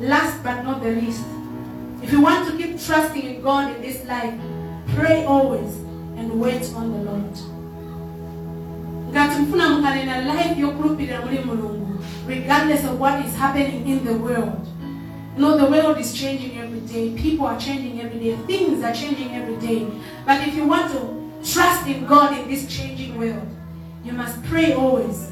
[0.00, 1.24] Last but not the least,
[2.02, 4.38] if you want to keep trusting in God in this life,
[4.94, 5.74] pray always
[6.16, 7.34] and wait on the Lord.
[10.24, 10.56] life
[12.26, 14.66] regardless of what is happening in the world
[15.34, 18.92] you know the world is changing every day people are changing every day things are
[18.92, 19.86] changing every day
[20.24, 23.48] but if you want to trust in god in this changing world
[24.04, 25.30] you must pray always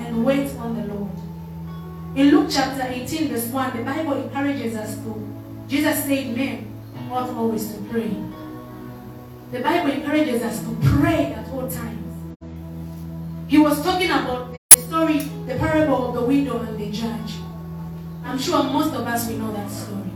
[0.00, 1.10] and wait on the lord
[2.16, 5.14] in luke chapter 18 verse 1 the bible encourages us to
[5.68, 6.66] jesus said men
[7.10, 8.10] ought always to pray
[9.52, 12.00] the bible encourages us to pray at all times
[13.50, 17.34] he was talking about the story, the parable of the widow and the judge.
[18.24, 20.08] I'm sure most of us we know that story.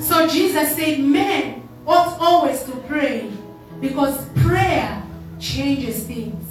[0.00, 3.32] So Jesus said, men ought always to pray
[3.80, 5.02] because prayer
[5.40, 6.45] changes things.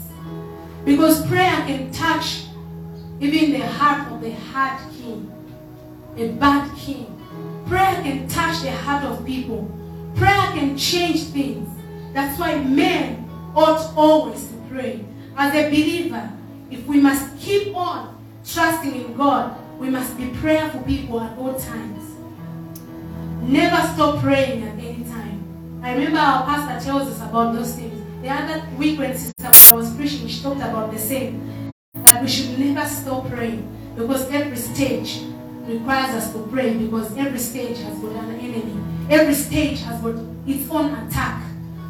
[0.86, 2.44] Because prayer can touch
[3.20, 5.32] even the heart of the hard king,
[6.16, 7.12] a bad king.
[7.68, 9.70] Prayer can touch the heart of people.
[10.16, 11.68] Prayer can change things.
[12.14, 15.04] That's why men ought always to pray.
[15.36, 16.32] As a believer,
[16.70, 18.16] if we must keep on
[18.46, 22.04] trusting in God, we must be prayerful people at all times.
[23.42, 25.82] Never stop praying at any time.
[25.84, 27.95] I remember our pastor tells us about those things.
[28.26, 31.70] The other week when Sister I was preaching, she talked about the same.
[31.94, 35.22] That we should never stop praying because every stage
[35.68, 38.82] requires us to pray because every stage has got an enemy.
[39.12, 40.16] Every stage has got
[40.48, 41.40] its own attack.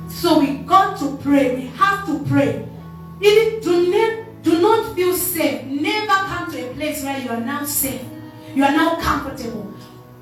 [0.09, 1.55] So we got to pray.
[1.55, 2.67] We have to pray.
[3.21, 5.63] Even do not, do not feel safe.
[5.63, 8.03] Never come to a place where you are now safe.
[8.53, 9.73] You are now comfortable.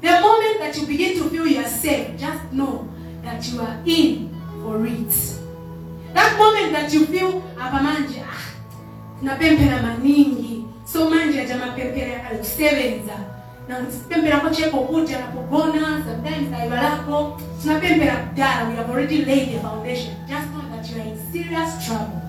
[0.01, 2.87] The moment that you begin to feel you are safe, just know
[3.23, 5.42] that you are in for it.
[6.13, 8.21] That moment that you feel hapa manje?
[8.21, 8.53] Ah,
[9.21, 10.65] napempera maningi.
[10.85, 13.13] So manje aja mapempera alikusebenza
[13.67, 17.39] na kupempera ko cheko kuti anapogona sometimes aiba lako.
[17.61, 20.13] Tunapempera kudala we have already laid the foundation.
[20.27, 22.21] Just know that you are in serious trouble.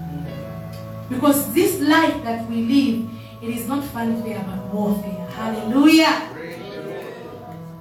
[1.11, 3.09] Because this life that we live
[3.43, 5.27] it is not fanfare but warfare.
[5.37, 6.23] Hallelujah.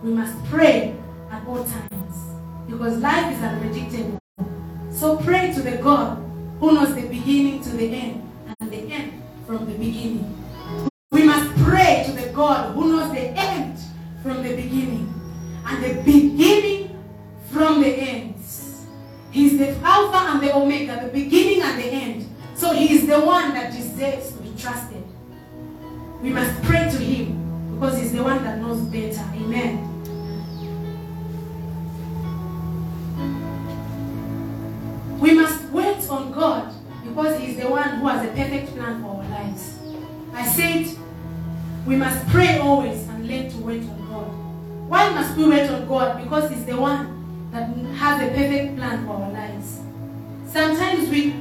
[0.04, 0.96] We must pray
[1.32, 2.16] at all times.
[2.68, 4.23] Because life is unpredictable.
[4.94, 6.18] So pray to the God
[6.60, 10.38] who knows the beginning to the end and the end from the beginning.
[11.12, 13.80] We must pray to the God who knows the end
[14.22, 15.12] from the beginning
[15.66, 17.04] and the beginning
[17.52, 18.36] from the end.
[19.32, 22.30] He's the Alpha and the Omega, the beginning and the end.
[22.56, 25.04] So he is the one that deserves to be trusted.
[26.22, 29.26] We must pray to him because he's the one that knows better.
[29.34, 29.93] Amen.
[36.14, 39.78] On God because He is the one who has a perfect plan for our lives.
[40.34, 40.98] I said
[41.86, 44.90] we must pray always and learn to wait on God.
[44.90, 46.24] Why must we wait on God?
[46.24, 49.82] Because He's the one that has a perfect plan for our lives.
[50.48, 51.36] Sometimes we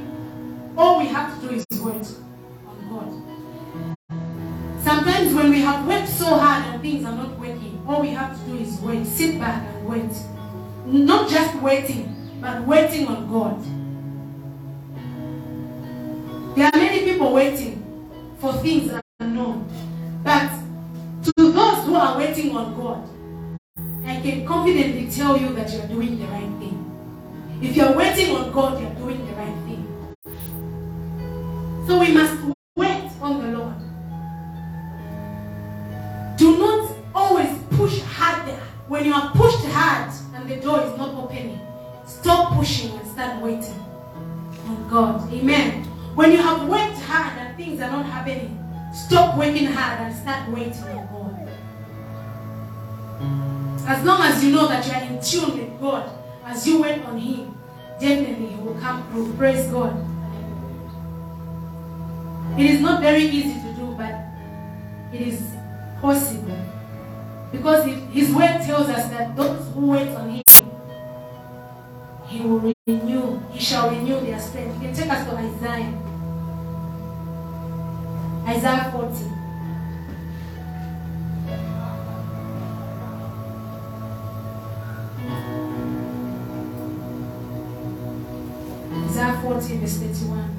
[0.75, 2.07] all we have to do is wait
[2.67, 3.23] on God.
[4.83, 8.37] Sometimes when we have worked so hard and things are not working, all we have
[8.37, 10.11] to do is wait, sit back and wait.
[10.85, 13.82] Not just waiting, but waiting on God.
[16.55, 17.83] There are many people waiting
[18.37, 19.67] for things that are unknown.
[20.23, 20.51] But
[21.23, 23.09] to those who are waiting on God,
[24.05, 26.79] I can confidently tell you that you are doing the right thing.
[27.59, 30.15] If you are waiting on God, you are doing the right thing.
[31.87, 32.37] So we must
[32.75, 33.73] wait on the Lord.
[36.37, 38.59] Do not always push harder.
[38.87, 41.59] When you are pushed hard and the door is not opening,
[42.05, 43.79] stop pushing and start waiting
[44.67, 45.33] on God.
[45.33, 45.92] Amen.
[46.15, 48.59] When you have worked hard and things are not happening,
[48.93, 51.49] stop working hard and start waiting on God.
[53.87, 56.09] As long as you know that you are in tune with God,
[56.45, 57.57] as you wait on Him,
[57.99, 59.33] definitely He will come through.
[59.33, 59.95] Praise God.
[62.59, 64.13] It is not very easy to do, but
[65.11, 65.41] it is
[65.99, 66.59] possible.
[67.51, 70.42] Because His word tells us that those who wait on Him,
[72.33, 74.81] He will renew, He shall renew their strength.
[74.81, 75.93] You can take us to Isaiah.
[78.47, 79.29] Isaiah 40.
[89.05, 90.49] Isaiah 40, verse 31.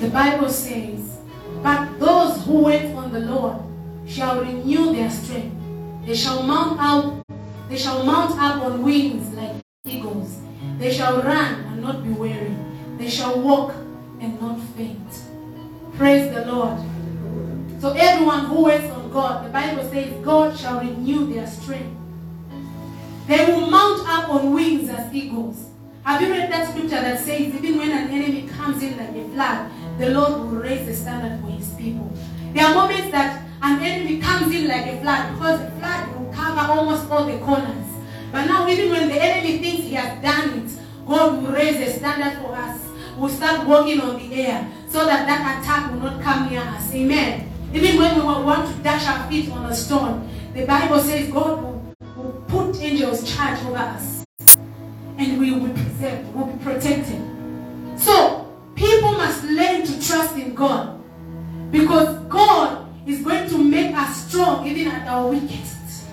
[0.00, 1.18] The Bible says,
[1.62, 3.69] But those who wait on the Lord
[4.10, 5.56] shall renew their strength.
[6.04, 7.24] They shall mount up,
[7.68, 9.54] they shall mount up on wings like
[9.84, 10.36] eagles.
[10.78, 12.56] They shall run and not be weary.
[12.98, 13.72] They shall walk
[14.20, 15.10] and not faint.
[15.96, 16.78] Praise the Lord.
[17.80, 21.96] So everyone who waits on God, the Bible says, God shall renew their strength.
[23.26, 25.66] They will mount up on wings as eagles.
[26.02, 29.28] Have you read that scripture that says, even when an enemy comes in like a
[29.30, 32.12] flood, the Lord will raise the standard for his people?
[32.52, 36.32] There are moments that an enemy comes in like a flood because the flood will
[36.32, 37.86] cover almost all the corners.
[38.32, 40.72] But now, even when the enemy thinks he has done it,
[41.06, 42.80] God will raise a standard for us.
[43.16, 46.94] We'll start walking on the air so that that attack will not come near us.
[46.94, 47.50] Amen.
[47.74, 51.62] Even when we want to dash our feet on a stone, the Bible says God
[51.62, 54.24] will, will put angels charge over us.
[55.18, 57.20] And we will be preserved, will be protected.
[57.98, 60.98] So, people must learn to trust in God.
[61.70, 66.04] Because God is going to make us strong even at our weakest.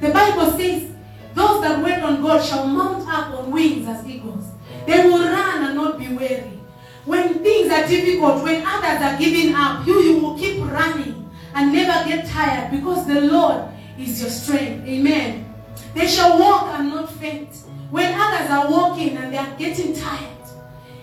[0.00, 0.90] The Bible says,
[1.34, 4.46] those that wait on God shall mount up on wings as eagles.
[4.86, 6.60] They will run and not be weary.
[7.04, 11.72] When things are difficult, when others are giving up, you, you will keep running and
[11.72, 13.64] never get tired because the Lord
[13.98, 14.86] is your strength.
[14.86, 15.52] Amen.
[15.94, 17.54] They shall walk and not faint.
[17.90, 20.34] When others are walking and they are getting tired,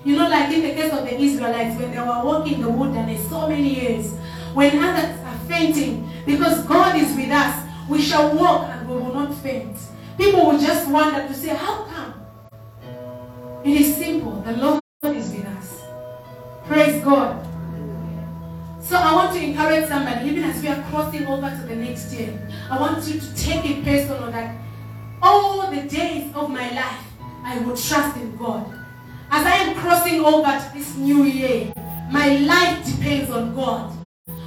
[0.03, 2.69] You know, like in the case of the Israelites, when they were walking in the
[2.69, 4.13] wilderness so many years,
[4.54, 9.14] when others are fainting, because God is with us, we shall walk and we will
[9.14, 9.78] not faint.
[10.18, 12.14] People will just wonder to say, How come?
[13.64, 14.41] It is simple.
[14.41, 15.82] The Lord is with us.
[16.66, 17.45] Praise God.
[18.82, 22.14] So I want to encourage somebody, even as we are crossing over to the next
[22.14, 24.56] year, I want you to take it personal that
[25.22, 27.06] all the days of my life,
[27.43, 28.66] I will trust in God.
[29.30, 31.72] As I am crossing over to this new year,
[32.12, 34.01] my life depends on God.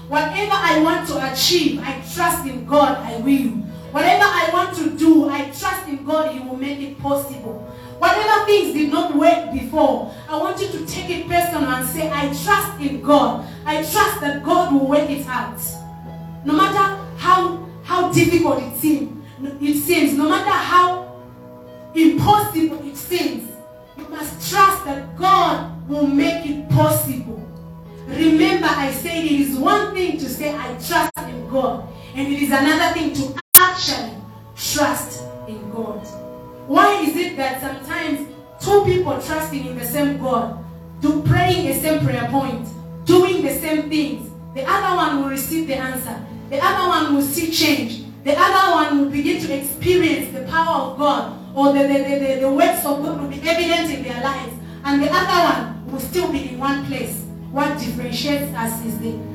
[0.08, 3.50] Whatever I want to achieve, I trust in God, I will.
[3.90, 7.54] Whatever I want to do, I trust in God, He will make it possible.
[7.98, 12.10] Whatever things did not work before, I want you to take it personal and say,
[12.12, 13.48] I trust in God.
[13.64, 15.58] I trust that God will work it out.
[16.44, 19.24] No matter how, how difficult it seems,
[19.60, 21.22] it seems, no matter how
[21.94, 23.48] impossible it seems,
[29.64, 34.12] one thing to say I trust in God, and it is another thing to actually
[34.54, 36.06] trust in God.
[36.68, 38.28] Why is it that sometimes
[38.60, 40.62] two people trusting in the same God,
[41.00, 42.68] do praying the same prayer point,
[43.06, 47.22] doing the same things, the other one will receive the answer, the other one will
[47.22, 51.80] see change, the other one will begin to experience the power of God, or the,
[51.80, 54.52] the, the, the, the works of God will be evident in their lives,
[54.84, 57.22] and the other one will still be in one place.
[57.50, 59.33] What differentiates us is the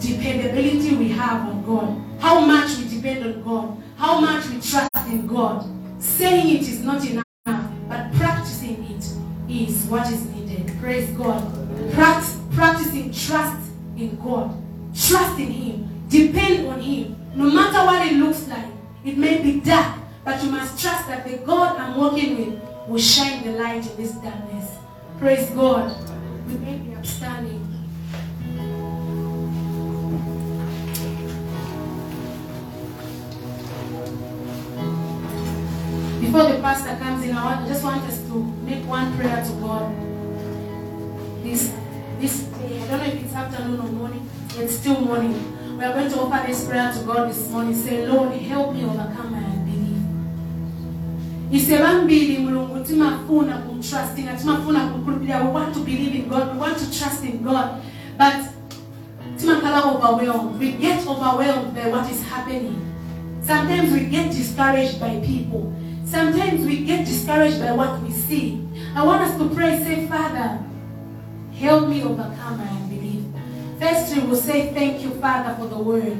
[0.00, 2.20] dependability we have on God.
[2.20, 3.82] How much we depend on God.
[3.96, 5.66] How much we trust in God.
[5.98, 9.04] Saying it is not enough, but practicing it
[9.48, 10.72] is what is needed.
[10.80, 11.42] Praise God.
[11.92, 14.56] Pract- practicing trust in God.
[14.94, 16.04] Trust in Him.
[16.08, 17.16] Depend on Him.
[17.34, 18.66] No matter what it looks like.
[19.04, 22.98] It may be dark, but you must trust that the God I'm working with will
[22.98, 24.68] shine the light in this darkness.
[25.18, 25.94] Praise God.
[26.48, 27.69] We may be upstanding.
[36.30, 39.92] Before the pastor comes in, I just want us to make one prayer to God.
[41.42, 41.74] This
[42.20, 45.34] this day, I don't know if it's afternoon or morning, it's still morning.
[45.76, 47.74] We are going to offer this prayer to God this morning.
[47.74, 49.98] Say, Lord, help me overcome my unbelief.
[51.52, 56.78] ise bambili mulungu timafuna kumtrustinga timafuna kumkhulupirira we want to believe in god we want
[56.78, 57.68] to trust in god
[58.18, 58.34] but
[59.36, 62.76] timakhala overwhelmed we get overwhelmed by what is happening
[63.46, 65.72] sometimes we get discouraged by people
[66.10, 70.58] sometimes we get discouraged by what we see i want us to pray say father
[71.54, 73.24] help me overcome my unbelief
[73.78, 76.18] first we will say thank you father for the word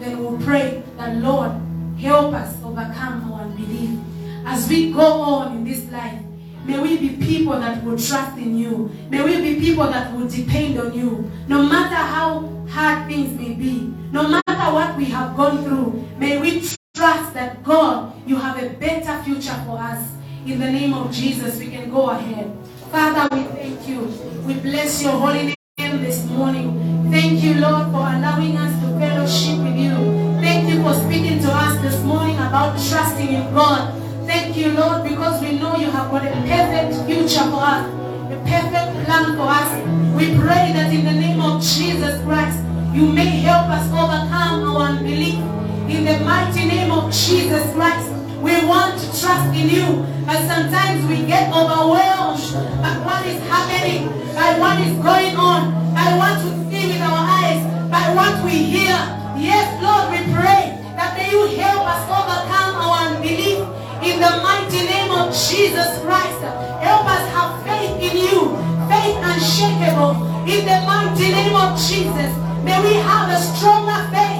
[0.00, 1.52] then we'll pray that lord
[1.98, 3.98] help us overcome our unbelief
[4.46, 6.20] as we go on in this life,
[6.64, 8.90] may we be people that will trust in you.
[9.10, 11.30] May we be people that will depend on you.
[11.46, 16.38] No matter how hard things may be, no matter what we have gone through, may
[16.38, 16.62] we
[17.00, 20.06] trust that God, you have a better future for us.
[20.44, 22.52] In the name of Jesus, we can go ahead.
[22.92, 24.00] Father, we thank you.
[24.44, 27.08] We bless your holy name this morning.
[27.10, 29.96] Thank you, Lord, for allowing us to fellowship with you.
[30.44, 33.96] Thank you for speaking to us this morning about trusting in God.
[34.26, 37.88] Thank you, Lord, because we know you have got a perfect future for us,
[38.28, 39.70] a perfect plan for us.
[40.12, 42.60] We pray that in the name of Jesus Christ,
[42.92, 45.59] you may help us overcome our unbelief.
[45.90, 51.04] In the mighty name of Jesus Christ, we want to trust in you, but sometimes
[51.10, 52.38] we get overwhelmed
[52.78, 57.26] by what is happening, by what is going on, by what we see with our
[57.26, 57.60] eyes,
[57.90, 58.94] by what we hear.
[59.34, 63.58] Yes, Lord, we pray that may you help us overcome our unbelief
[64.06, 66.38] in the mighty name of Jesus Christ.
[66.86, 68.54] Help us have faith in you,
[68.86, 70.14] faith unshakable
[70.46, 72.30] in the mighty name of Jesus.
[72.62, 74.39] May we have a stronger faith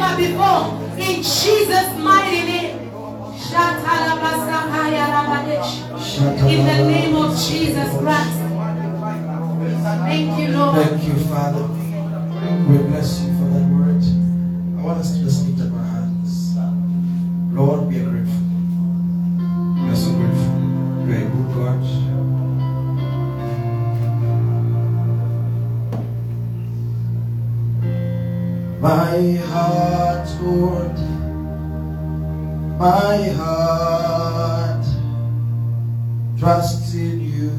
[0.00, 2.76] never before in Jesus' mighty name.
[6.48, 8.38] In the name of Jesus Christ.
[10.06, 10.86] Thank you, Lord.
[10.86, 11.66] Thank you, Father.
[12.68, 14.02] We bless you for that word.
[14.78, 16.56] I want us to just lift up our hands.
[17.52, 18.44] Lord, we are grateful.
[19.84, 20.60] We are so grateful.
[21.04, 22.09] You are a good God.
[29.20, 30.28] My heart,
[32.78, 34.86] my heart
[36.38, 37.50] trusts in you.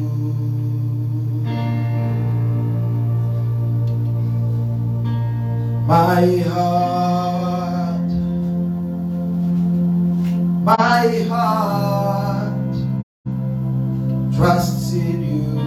[5.86, 8.12] My heart,
[10.64, 12.74] my heart
[14.36, 15.61] trusts in you.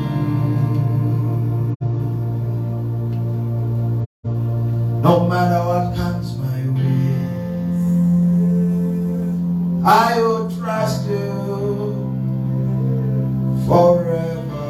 [5.05, 7.13] No matter what comes my way,
[9.85, 11.93] I will trust you
[13.67, 14.67] forever.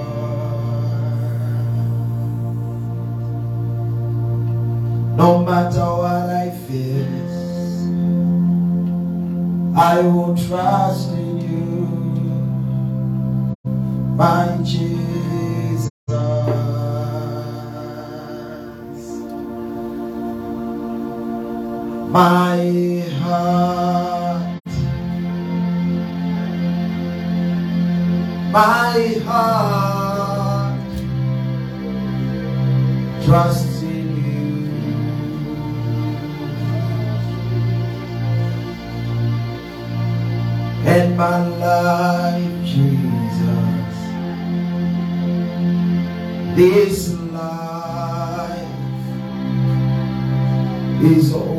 [5.16, 7.35] No matter what I is,
[9.78, 11.86] I will trust in you,
[14.16, 15.23] my Jesus.
[29.35, 30.90] heart,
[33.24, 34.55] trust in you.
[40.86, 43.97] And my life, Jesus,
[46.56, 46.98] this
[47.32, 48.69] life
[51.02, 51.53] is all.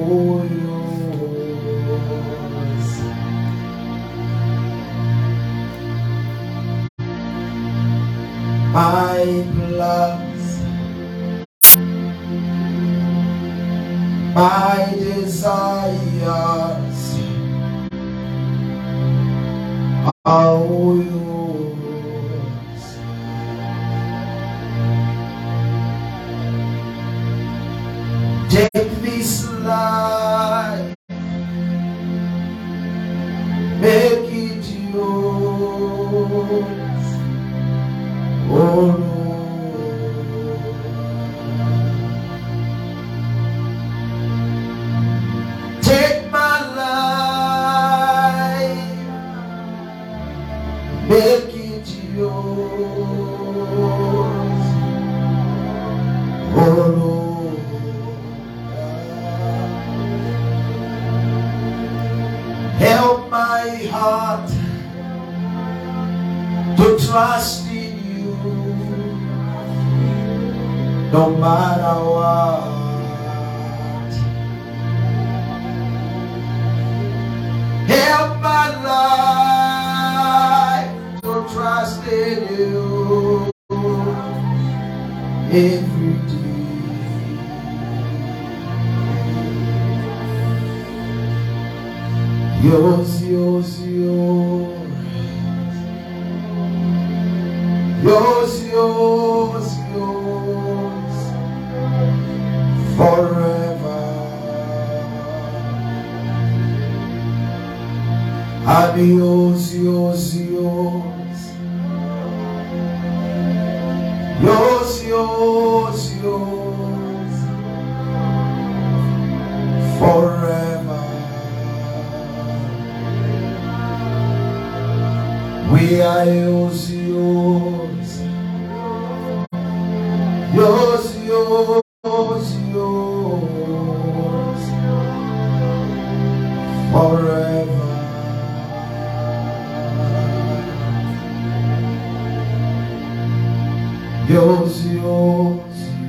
[144.28, 145.62] yours, yours,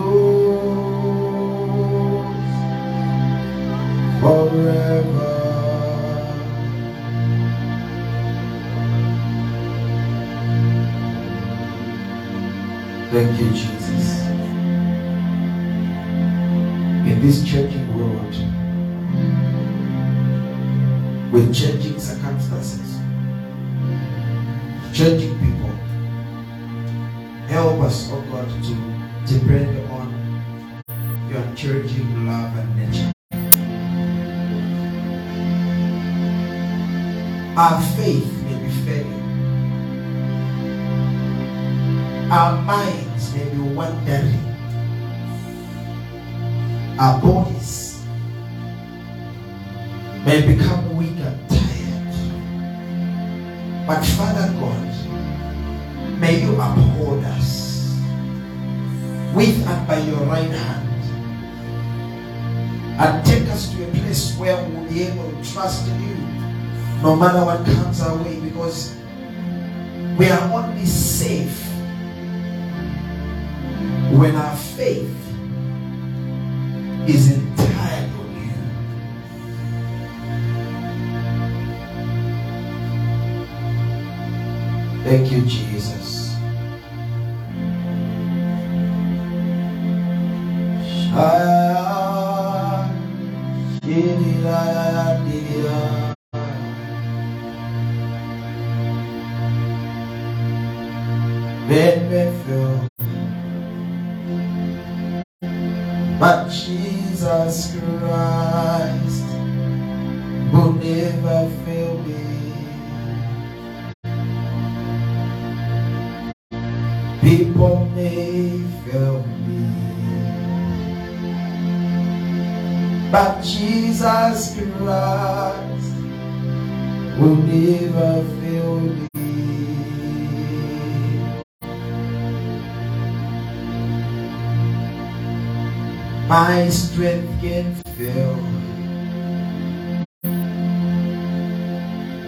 [4.21, 5.27] forever.
[13.11, 14.21] Thank you, Jesus.
[17.09, 17.90] In this church.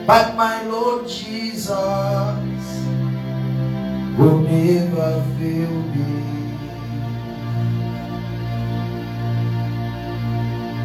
[0.06, 1.68] But my Lord Jesus
[4.18, 6.22] will never fail me.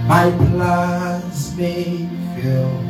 [0.08, 2.84] My plans may fail.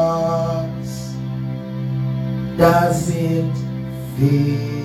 [2.56, 3.54] doesn't
[4.16, 4.79] fail.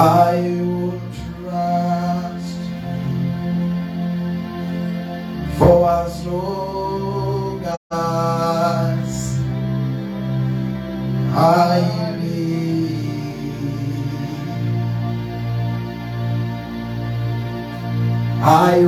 [0.00, 1.00] I will
[1.42, 2.60] trust
[5.58, 9.40] for as long as
[11.34, 11.80] I
[12.22, 12.48] live.
[18.40, 18.86] I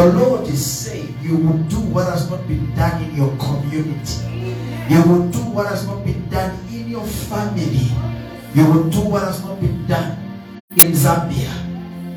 [0.00, 4.56] The Lord is saying you will do what has not been done in your community.
[4.88, 7.84] You will do what has not been done in your family.
[8.54, 10.16] You will do what has not been done
[10.70, 11.52] in Zambia,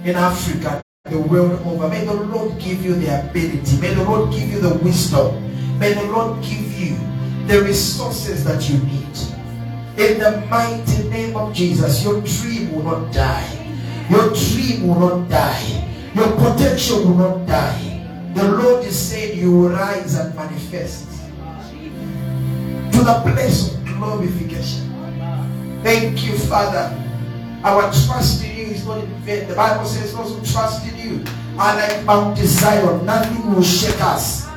[0.05, 0.81] in Africa,
[1.11, 1.89] the world over.
[1.89, 3.77] May the Lord give you the ability.
[3.81, 5.43] May the Lord give you the wisdom.
[5.77, 6.95] May the Lord give you
[7.47, 9.11] the resources that you need.
[9.99, 14.07] In the mighty name of Jesus, your dream will not die.
[14.09, 15.92] Your dream will not die.
[16.15, 18.31] Your potential will not die.
[18.35, 21.09] The Lord is saying you will rise and manifest
[22.91, 24.89] to the place of glorification.
[25.83, 26.99] Thank you, Father.
[27.63, 29.47] Our trust in you is not in vain.
[29.47, 31.25] The Bible says those who trust in you
[31.57, 33.05] are like Mount Zion.
[33.05, 34.47] Nothing will shake us.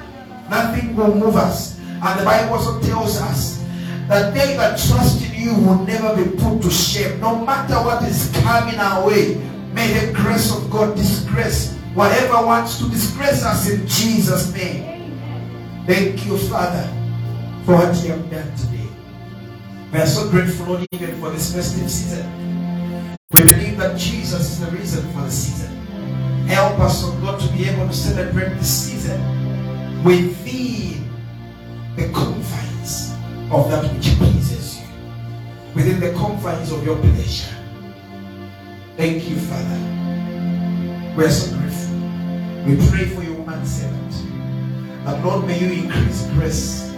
[0.50, 1.78] Nothing will move us.
[1.78, 3.64] And the Bible also tells us
[4.08, 7.18] that they that trust in you will never be put to shame.
[7.20, 9.40] No matter what is coming our way,
[9.76, 15.14] may the grace of God disgrace whatever wants to disgrace us in Jesus' name.
[15.86, 16.88] Thank you, Father,
[17.64, 18.88] for what you have done today.
[19.92, 22.26] We are so grateful, Lord, even for this festive season.
[23.32, 25.76] We believe that Jesus is the reason for the season.
[26.46, 29.20] Help us, oh God, to be able to celebrate this season
[30.02, 31.04] within
[31.96, 33.12] the confines
[33.50, 34.86] of that which pleases you,
[35.74, 37.55] within the confines of your pleasure.
[38.96, 39.80] Thank you, Father.
[41.16, 41.96] We are so grateful.
[42.66, 44.12] We pray for your man servant.
[45.04, 46.90] That Lord, may you increase grace,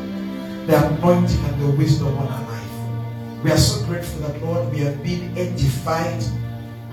[0.67, 3.45] the anointing, and the wisdom on our life.
[3.45, 6.23] We are so grateful that Lord, we have been edified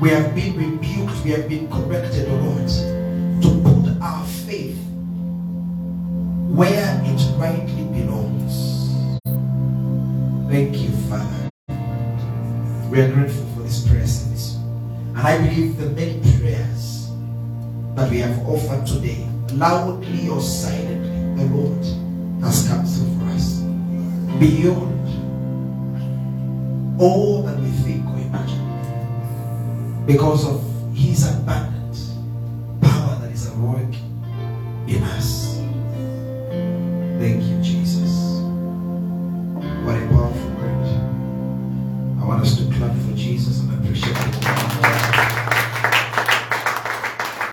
[0.02, 2.68] We have been rebuked, we have been corrected, O Lord,
[3.42, 4.78] to put our faith
[6.52, 9.00] where it rightly belongs.
[10.52, 11.50] Thank you, Father.
[12.90, 14.25] We are grateful for this prayer service.
[15.16, 17.10] And I believe the many prayers
[17.96, 21.86] that we have offered today, loudly or silently, the Lord
[22.44, 23.62] has come through for us.
[24.40, 24.92] Beyond
[27.00, 30.06] all that we think or imagine.
[30.06, 30.62] Because of
[30.94, 31.98] his abundant
[32.82, 33.96] power that is at work
[34.88, 35.56] in us.
[37.20, 38.42] Thank you, Jesus.
[39.86, 39.96] What
[42.26, 45.35] I want us to clap for Jesus and appreciate him.